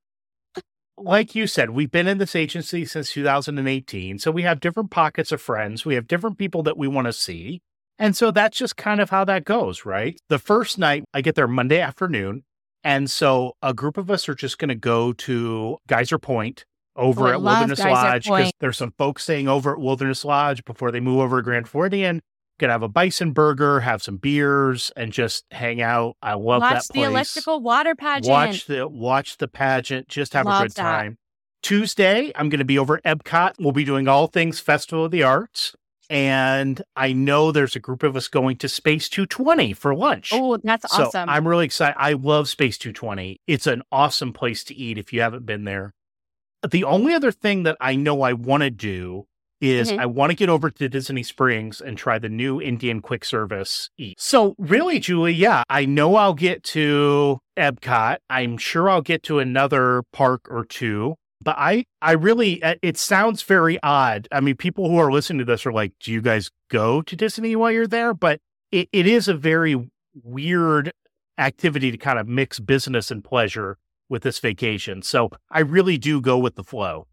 like 0.97 1.35
you 1.35 1.49
said, 1.49 1.71
we've 1.71 1.91
been 1.91 2.07
in 2.07 2.19
this 2.19 2.37
agency 2.37 2.85
since 2.85 3.11
2018. 3.11 4.21
So 4.21 4.31
we 4.31 4.43
have 4.43 4.61
different 4.61 4.93
pockets 4.93 5.33
of 5.33 5.41
friends. 5.41 5.85
We 5.85 5.97
have 5.97 6.07
different 6.07 6.39
people 6.39 6.63
that 6.63 6.79
we 6.79 6.87
want 6.87 7.07
to 7.07 7.13
see. 7.13 7.61
And 7.99 8.17
so 8.17 8.31
that's 8.31 8.57
just 8.57 8.77
kind 8.77 9.01
of 9.01 9.11
how 9.11 9.25
that 9.25 9.45
goes, 9.45 9.85
right? 9.85 10.17
The 10.29 10.39
first 10.39 10.79
night, 10.79 11.05
I 11.13 11.23
get 11.23 11.35
there 11.35 11.49
Monday 11.49 11.81
afternoon. 11.81 12.45
And 12.85 13.11
so 13.11 13.57
a 13.63 13.75
group 13.75 13.97
of 13.97 14.11
us 14.11 14.29
are 14.29 14.35
just 14.35 14.59
going 14.59 14.69
to 14.69 14.75
go 14.75 15.13
to 15.13 15.79
Geyser 15.89 16.19
Point 16.19 16.65
over 16.97 17.29
Oh, 17.29 17.33
at 17.33 17.43
Wilderness 17.43 17.79
Geyser 17.79 17.91
Lodge 17.91 18.25
because 18.25 18.53
there's 18.61 18.77
some 18.77 18.93
folks 18.97 19.25
staying 19.25 19.49
over 19.49 19.73
at 19.73 19.81
Wilderness 19.81 20.25
Lodge 20.25 20.65
before 20.65 20.91
they 20.91 21.01
move 21.01 21.21
over 21.21 21.39
to 21.39 21.43
Grand 21.43 21.69
Floridian. 21.69 22.23
Gonna 22.59 22.73
have 22.73 22.83
a 22.85 22.89
bison 22.89 23.33
burger, 23.33 23.81
have 23.81 24.01
some 24.03 24.17
beers, 24.17 24.93
and 24.97 25.13
just 25.13 25.45
hang 25.51 25.83
out. 25.83 26.17
I 26.23 26.35
love 26.35 26.63
Watch 26.63 26.73
that 26.75 26.83
the 26.89 26.93
place. 27.01 27.09
electrical 27.09 27.61
water 27.61 27.97
pageant. 27.97 28.31
Watch 28.31 28.67
the 28.67 28.87
watch 28.87 29.39
the 29.39 29.49
pageant. 29.49 30.07
Just 30.09 30.35
have 30.35 30.47
a 30.47 30.63
good 30.63 30.71
that. 30.73 30.77
time. 30.77 31.19
Tuesday, 31.63 32.31
I'm 32.37 32.49
going 32.51 32.59
to 32.59 32.65
be 32.65 32.79
over 32.79 33.01
at 33.03 33.19
Epcot. 33.19 33.55
We'll 33.59 33.73
be 33.73 33.85
doing 33.85 34.07
all 34.07 34.27
things 34.27 34.61
Festival 34.61 35.07
of 35.07 35.11
the 35.11 35.23
Arts, 35.23 35.75
and 36.11 36.81
I 36.95 37.13
know 37.15 37.51
there's 37.51 37.75
a 37.75 37.81
group 37.81 38.03
of 38.03 38.15
us 38.17 38.29
going 38.29 38.57
to 38.59 38.69
Space 38.69 39.09
220 39.09 39.73
for 39.73 39.95
lunch. 39.95 40.31
oh, 40.33 40.59
that's 40.63 40.95
so 40.95 41.07
awesome. 41.07 41.29
I'm 41.29 41.49
really 41.49 41.65
excited. 41.65 41.97
I 41.99 42.13
love 42.13 42.49
Space 42.49 42.77
220. 42.79 43.41
It's 43.47 43.67
an 43.67 43.83
awesome 43.91 44.33
place 44.35 44.63
to 44.65 44.75
eat 44.77 44.99
if 44.99 45.13
you 45.13 45.23
haven't 45.23 45.47
been 45.47 45.65
there. 45.65 45.95
The 46.71 46.85
only 46.85 47.15
other 47.15 47.33
thing 47.33 47.63
that 47.65 47.77
I 47.81 47.97
know 47.97 48.23
I 48.23 48.33
want 48.33 48.63
to 48.63 48.71
do 48.71 49.27
is 49.61 49.91
Mhm. 49.91 49.99
I 49.99 50.07
want 50.07 50.31
to 50.31 50.37
get 50.37 50.49
over 50.49 50.69
to 50.71 50.89
Disney 50.89 51.23
Springs 51.23 51.81
and 51.81 51.97
try 51.97 52.19
the 52.19 52.29
new 52.29 52.61
Indian 52.61 53.01
quick 53.01 53.25
service 53.25 53.89
eat. 53.97 54.21
So 54.21 54.55
really, 54.59 54.99
Julie, 54.99 55.33
yeah, 55.33 55.63
I 55.71 55.87
know 55.87 56.17
I'll 56.17 56.35
get 56.35 56.63
to 56.65 57.39
Epcot. 57.57 58.19
I'm 58.29 58.59
sure 58.59 58.91
I'll 58.91 59.01
get 59.03 59.23
to 59.25 59.39
another 59.39 60.03
park 60.13 60.43
or 60.51 60.65
two. 60.65 61.15
But 61.43 61.57
I, 61.59 61.85
I 62.03 62.13
really, 62.13 62.63
uh, 62.63 62.77
it 62.83 62.97
sounds 62.97 63.43
very 63.43 63.79
odd. 63.83 64.29
I 64.33 64.41
mean, 64.41 64.57
people 64.57 64.89
who 64.89 64.97
are 64.99 65.13
listening 65.13 65.41
to 65.41 65.45
this 65.45 65.67
are 65.67 65.73
like, 65.73 65.93
do 66.01 66.11
you 66.11 66.21
guys 66.23 66.51
go 66.71 67.03
to 67.03 67.17
Disney 67.17 67.55
while 67.55 67.71
you're 67.71 67.87
there? 67.87 68.15
But 68.15 68.41
it, 68.73 68.89
it 68.93 69.07
is 69.07 69.29
a 69.29 69.35
very 69.35 69.77
weird 70.23 70.91
activity 71.39 71.91
to 71.91 71.97
kind 71.99 72.19
of 72.19 72.29
mix 72.29 72.61
business 72.61 73.11
and 73.11 73.23
pleasure 73.25 73.77
with 74.09 74.23
this 74.23 74.39
vacation. 74.39 75.03
So 75.03 75.31
I 75.51 75.61
really 75.61 75.99
do 75.99 76.21
go 76.21 76.39
with 76.39 76.55
the 76.57 76.65
flow. 76.65 77.07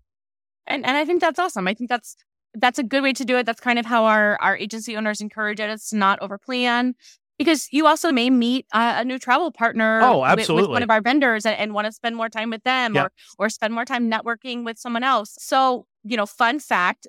and 0.68 0.86
and 0.86 0.98
I 0.98 1.06
think 1.06 1.22
that's 1.22 1.40
awesome. 1.40 1.68
I 1.68 1.74
think 1.74 1.90
that's 1.90 2.16
that's 2.54 2.78
a 2.80 2.84
good 2.84 3.02
way 3.02 3.14
to 3.14 3.24
do 3.26 3.38
it. 3.38 3.46
That's 3.46 3.62
kind 3.62 3.80
of 3.80 3.86
how 3.86 4.06
our 4.06 4.38
our 4.42 4.58
agency 4.58 4.96
owners 4.98 5.22
encourage 5.22 5.60
us 5.60 5.90
to 5.90 5.98
not 5.98 6.20
overplan. 6.20 6.94
Because 7.40 7.68
you 7.72 7.88
also 7.88 8.12
may 8.12 8.30
meet 8.30 8.68
uh, 8.72 8.96
a 8.98 9.06
new 9.06 9.18
travel 9.18 9.52
partner 9.52 10.00
Oh, 10.04 10.20
with- 10.20 10.30
with, 10.30 10.40
absolutely. 10.42 10.74
one 10.74 10.84
of 10.84 10.92
our 10.92 11.02
vendors 11.02 11.44
and, 11.46 11.58
and 11.58 11.74
want 11.74 11.86
to 11.88 11.92
spend 11.92 12.16
more 12.16 12.30
time 12.30 12.52
with 12.52 12.64
them 12.64 12.94
Yeah. 12.94 13.04
or 13.06 13.12
or 13.40 13.50
spend 13.50 13.74
more 13.74 13.86
time 13.86 14.12
networking 14.12 14.64
with 14.64 14.78
someone 14.78 15.04
else. 15.04 15.36
So, 15.40 15.88
you 16.04 16.18
know, 16.18 16.28
fun 16.28 16.60
fact, 16.60 17.08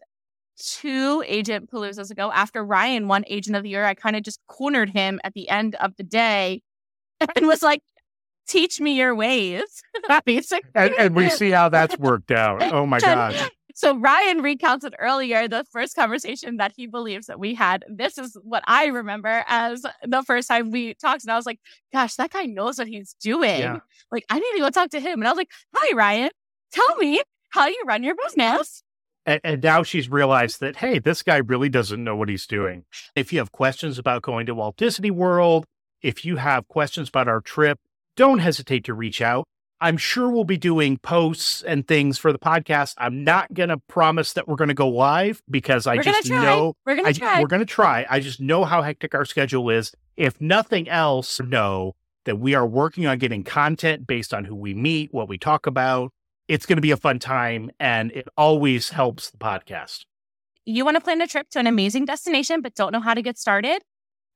two 0.58 1.22
agent 1.26 1.70
paloozas 1.70 2.10
ago, 2.10 2.30
after 2.32 2.64
Ryan 2.64 3.08
won 3.08 3.24
agent 3.26 3.56
of 3.56 3.62
the 3.62 3.70
year, 3.70 3.84
I 3.84 3.94
kind 3.94 4.16
of 4.16 4.22
just 4.22 4.40
cornered 4.46 4.90
him 4.90 5.20
at 5.24 5.34
the 5.34 5.48
end 5.48 5.74
of 5.76 5.96
the 5.96 6.02
day 6.04 6.62
and 7.36 7.46
was 7.46 7.62
like, 7.62 7.82
teach 8.46 8.80
me 8.80 8.96
your 8.96 9.14
ways. 9.14 9.82
Basically. 10.24 10.70
And, 10.74 10.94
and 10.98 11.14
we 11.14 11.30
see 11.30 11.50
how 11.50 11.68
that's 11.68 11.98
worked 11.98 12.30
out. 12.30 12.62
Oh 12.62 12.86
my 12.86 13.00
gosh. 13.00 13.48
So 13.74 13.96
Ryan 13.96 14.42
recounted 14.42 14.94
earlier 14.98 15.48
the 15.48 15.64
first 15.70 15.96
conversation 15.96 16.58
that 16.58 16.72
he 16.76 16.86
believes 16.86 17.26
that 17.26 17.38
we 17.38 17.54
had. 17.54 17.84
This 17.88 18.18
is 18.18 18.36
what 18.42 18.62
I 18.66 18.86
remember 18.86 19.44
as 19.46 19.82
the 20.06 20.22
first 20.22 20.48
time 20.48 20.70
we 20.70 20.94
talked. 20.94 21.24
And 21.24 21.32
I 21.32 21.36
was 21.36 21.46
like, 21.46 21.58
gosh, 21.92 22.14
that 22.16 22.30
guy 22.30 22.44
knows 22.44 22.78
what 22.78 22.88
he's 22.88 23.14
doing. 23.20 23.60
Yeah. 23.60 23.78
Like, 24.10 24.24
I 24.28 24.38
need 24.38 24.52
to 24.52 24.58
go 24.58 24.70
talk 24.70 24.90
to 24.90 25.00
him. 25.00 25.20
And 25.20 25.26
I 25.26 25.30
was 25.30 25.38
like, 25.38 25.50
hi, 25.74 25.96
Ryan, 25.96 26.30
tell 26.70 26.96
me 26.96 27.22
how 27.50 27.66
you 27.66 27.82
run 27.86 28.02
your 28.02 28.14
business. 28.14 28.82
And, 29.24 29.40
and 29.44 29.62
now 29.62 29.82
she's 29.82 30.08
realized 30.08 30.60
that, 30.60 30.76
hey, 30.76 30.98
this 30.98 31.22
guy 31.22 31.36
really 31.36 31.68
doesn't 31.68 32.02
know 32.02 32.16
what 32.16 32.28
he's 32.28 32.46
doing. 32.46 32.84
If 33.14 33.32
you 33.32 33.38
have 33.38 33.52
questions 33.52 33.98
about 33.98 34.22
going 34.22 34.46
to 34.46 34.54
Walt 34.54 34.76
Disney 34.76 35.10
World, 35.10 35.64
if 36.02 36.24
you 36.24 36.36
have 36.36 36.66
questions 36.68 37.08
about 37.08 37.28
our 37.28 37.40
trip, 37.40 37.78
don't 38.16 38.38
hesitate 38.38 38.84
to 38.84 38.94
reach 38.94 39.20
out. 39.20 39.44
I'm 39.80 39.96
sure 39.96 40.30
we'll 40.30 40.44
be 40.44 40.56
doing 40.56 40.98
posts 40.98 41.60
and 41.62 41.86
things 41.88 42.16
for 42.16 42.32
the 42.32 42.38
podcast. 42.38 42.94
I'm 42.98 43.24
not 43.24 43.52
going 43.52 43.68
to 43.68 43.78
promise 43.88 44.32
that 44.34 44.46
we're 44.46 44.54
going 44.54 44.68
to 44.68 44.74
go 44.74 44.88
live 44.88 45.42
because 45.50 45.88
I 45.88 45.96
We're 45.96 46.02
just 46.04 46.30
know 46.30 46.74
We're 46.86 46.94
going 46.94 47.12
to 47.12 47.18
try. 47.18 47.40
we're 47.40 47.48
going 47.48 47.60
to 47.60 47.66
try. 47.66 48.06
I 48.08 48.20
just 48.20 48.40
know 48.40 48.64
how 48.64 48.82
hectic 48.82 49.12
our 49.12 49.24
schedule 49.24 49.68
is. 49.70 49.92
If 50.16 50.40
nothing 50.40 50.88
else, 50.88 51.40
know 51.40 51.96
that 52.26 52.38
we 52.38 52.54
are 52.54 52.64
working 52.66 53.06
on 53.06 53.18
getting 53.18 53.42
content 53.42 54.06
based 54.06 54.32
on 54.32 54.44
who 54.44 54.54
we 54.54 54.72
meet, 54.72 55.12
what 55.12 55.28
we 55.28 55.36
talk 55.36 55.66
about. 55.66 56.12
It's 56.46 56.64
going 56.64 56.76
to 56.76 56.82
be 56.82 56.92
a 56.92 56.96
fun 56.96 57.18
time 57.18 57.72
and 57.80 58.12
it 58.12 58.28
always 58.36 58.90
helps 58.90 59.30
the 59.30 59.38
podcast. 59.38 60.04
you 60.64 60.84
want 60.84 60.96
to 60.96 61.00
plan 61.00 61.20
a 61.22 61.26
trip 61.26 61.48
to 61.50 61.58
an 61.58 61.66
amazing 61.66 62.04
destination 62.04 62.60
but 62.60 62.76
don't 62.76 62.92
know 62.92 63.00
how 63.00 63.14
to 63.14 63.22
get 63.22 63.36
started? 63.36 63.82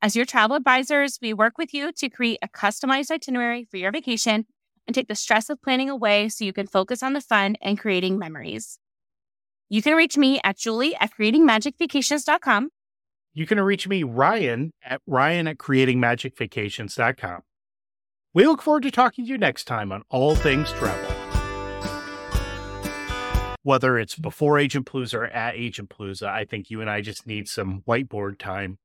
As 0.02 0.14
your 0.14 0.26
travel 0.26 0.56
advisors, 0.56 1.18
we 1.22 1.32
work 1.32 1.56
with 1.56 1.72
you 1.72 1.90
to 1.92 2.09
create 2.11 2.38
a 2.42 2.48
customized 2.48 3.11
itinerary 3.11 3.64
for 3.64 3.78
your 3.78 3.90
vacation 3.90 4.44
and 4.87 4.94
take 4.94 5.09
the 5.09 5.14
stress 5.14 5.48
of 5.48 5.61
planning 5.62 5.88
away 5.88 6.28
so 6.28 6.44
you 6.44 6.52
can 6.52 6.66
focus 6.66 7.02
on 7.02 7.14
the 7.14 7.20
fun 7.20 7.56
and 7.62 7.78
creating 7.78 8.18
memories. 8.18 8.78
You 9.68 9.82
can 9.82 9.94
reach 9.94 10.16
me 10.16 10.38
at 10.44 10.59
julie 10.59 10.94
at 10.96 11.12
creatingmagicvacations.com. 11.18 12.68
You 13.32 13.46
can 13.46 13.61
reach 13.61 13.88
me, 13.88 14.02
Ryan, 14.02 14.70
at 14.85 15.00
ryan 15.06 15.48
at 15.48 15.59
creatingmagicvacations.com. 15.59 17.40
We 18.35 18.46
look 18.46 18.62
forward 18.62 18.82
to 18.82 18.90
talking 18.90 19.24
to 19.24 19.30
you 19.30 19.38
next 19.38 19.64
time 19.64 19.92
on 19.92 20.02
All 20.11 20.37
Things 20.37 20.70
Travel. 20.72 21.11
Whether 23.62 23.98
it's 23.98 24.14
before 24.14 24.59
Agent 24.59 24.87
Palooza 24.87 25.14
or 25.14 25.26
at 25.26 25.56
Agent 25.56 25.88
Palooza, 25.88 26.28
I 26.28 26.44
think 26.44 26.70
you 26.70 26.80
and 26.80 26.88
I 26.88 27.00
just 27.00 27.26
need 27.26 27.48
some 27.48 27.82
whiteboard 27.88 28.38
time 28.38 28.78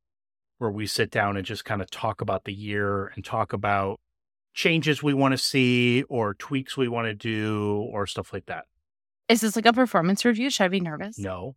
where 0.62 0.70
we 0.70 0.86
sit 0.86 1.10
down 1.10 1.38
and 1.38 1.46
just 1.46 1.66
kind 1.66 1.82
of 1.82 1.90
talk 1.90 2.22
about 2.22 2.46
the 2.46 2.54
year 2.54 3.12
and 3.16 3.26
talk 3.26 3.52
about 3.52 4.00
changes 4.54 5.02
we 5.02 5.12
want 5.12 5.32
to 5.32 5.38
see 5.38 6.04
or 6.04 6.36
tweaks 6.36 6.78
we 6.78 6.88
want 6.88 7.08
to 7.08 7.16
do 7.16 7.88
or 7.92 8.06
stuff 8.06 8.32
like 8.32 8.46
that. 8.46 8.66
Is 9.28 9.42
this 9.42 9.56
like 9.56 9.66
a 9.66 9.74
performance 9.74 10.24
review? 10.24 10.52
Should 10.52 10.66
I 10.66 10.68
be 10.68 10.80
nervous? 10.80 11.18
No. 11.18 11.56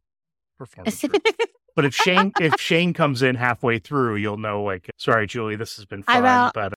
Performance. 0.57 1.05
but 1.77 1.85
if 1.85 1.95
Shane 1.95 2.33
if 2.41 2.59
Shane 2.59 2.95
comes 2.95 3.21
in 3.21 3.35
halfway 3.35 3.79
through, 3.79 4.17
you'll 4.17 4.39
know 4.39 4.63
like 4.63 4.89
sorry 4.97 5.27
Julie, 5.27 5.57
this 5.57 5.77
has 5.77 5.85
been 5.85 6.03
fun, 6.03 6.23
but 6.55 6.73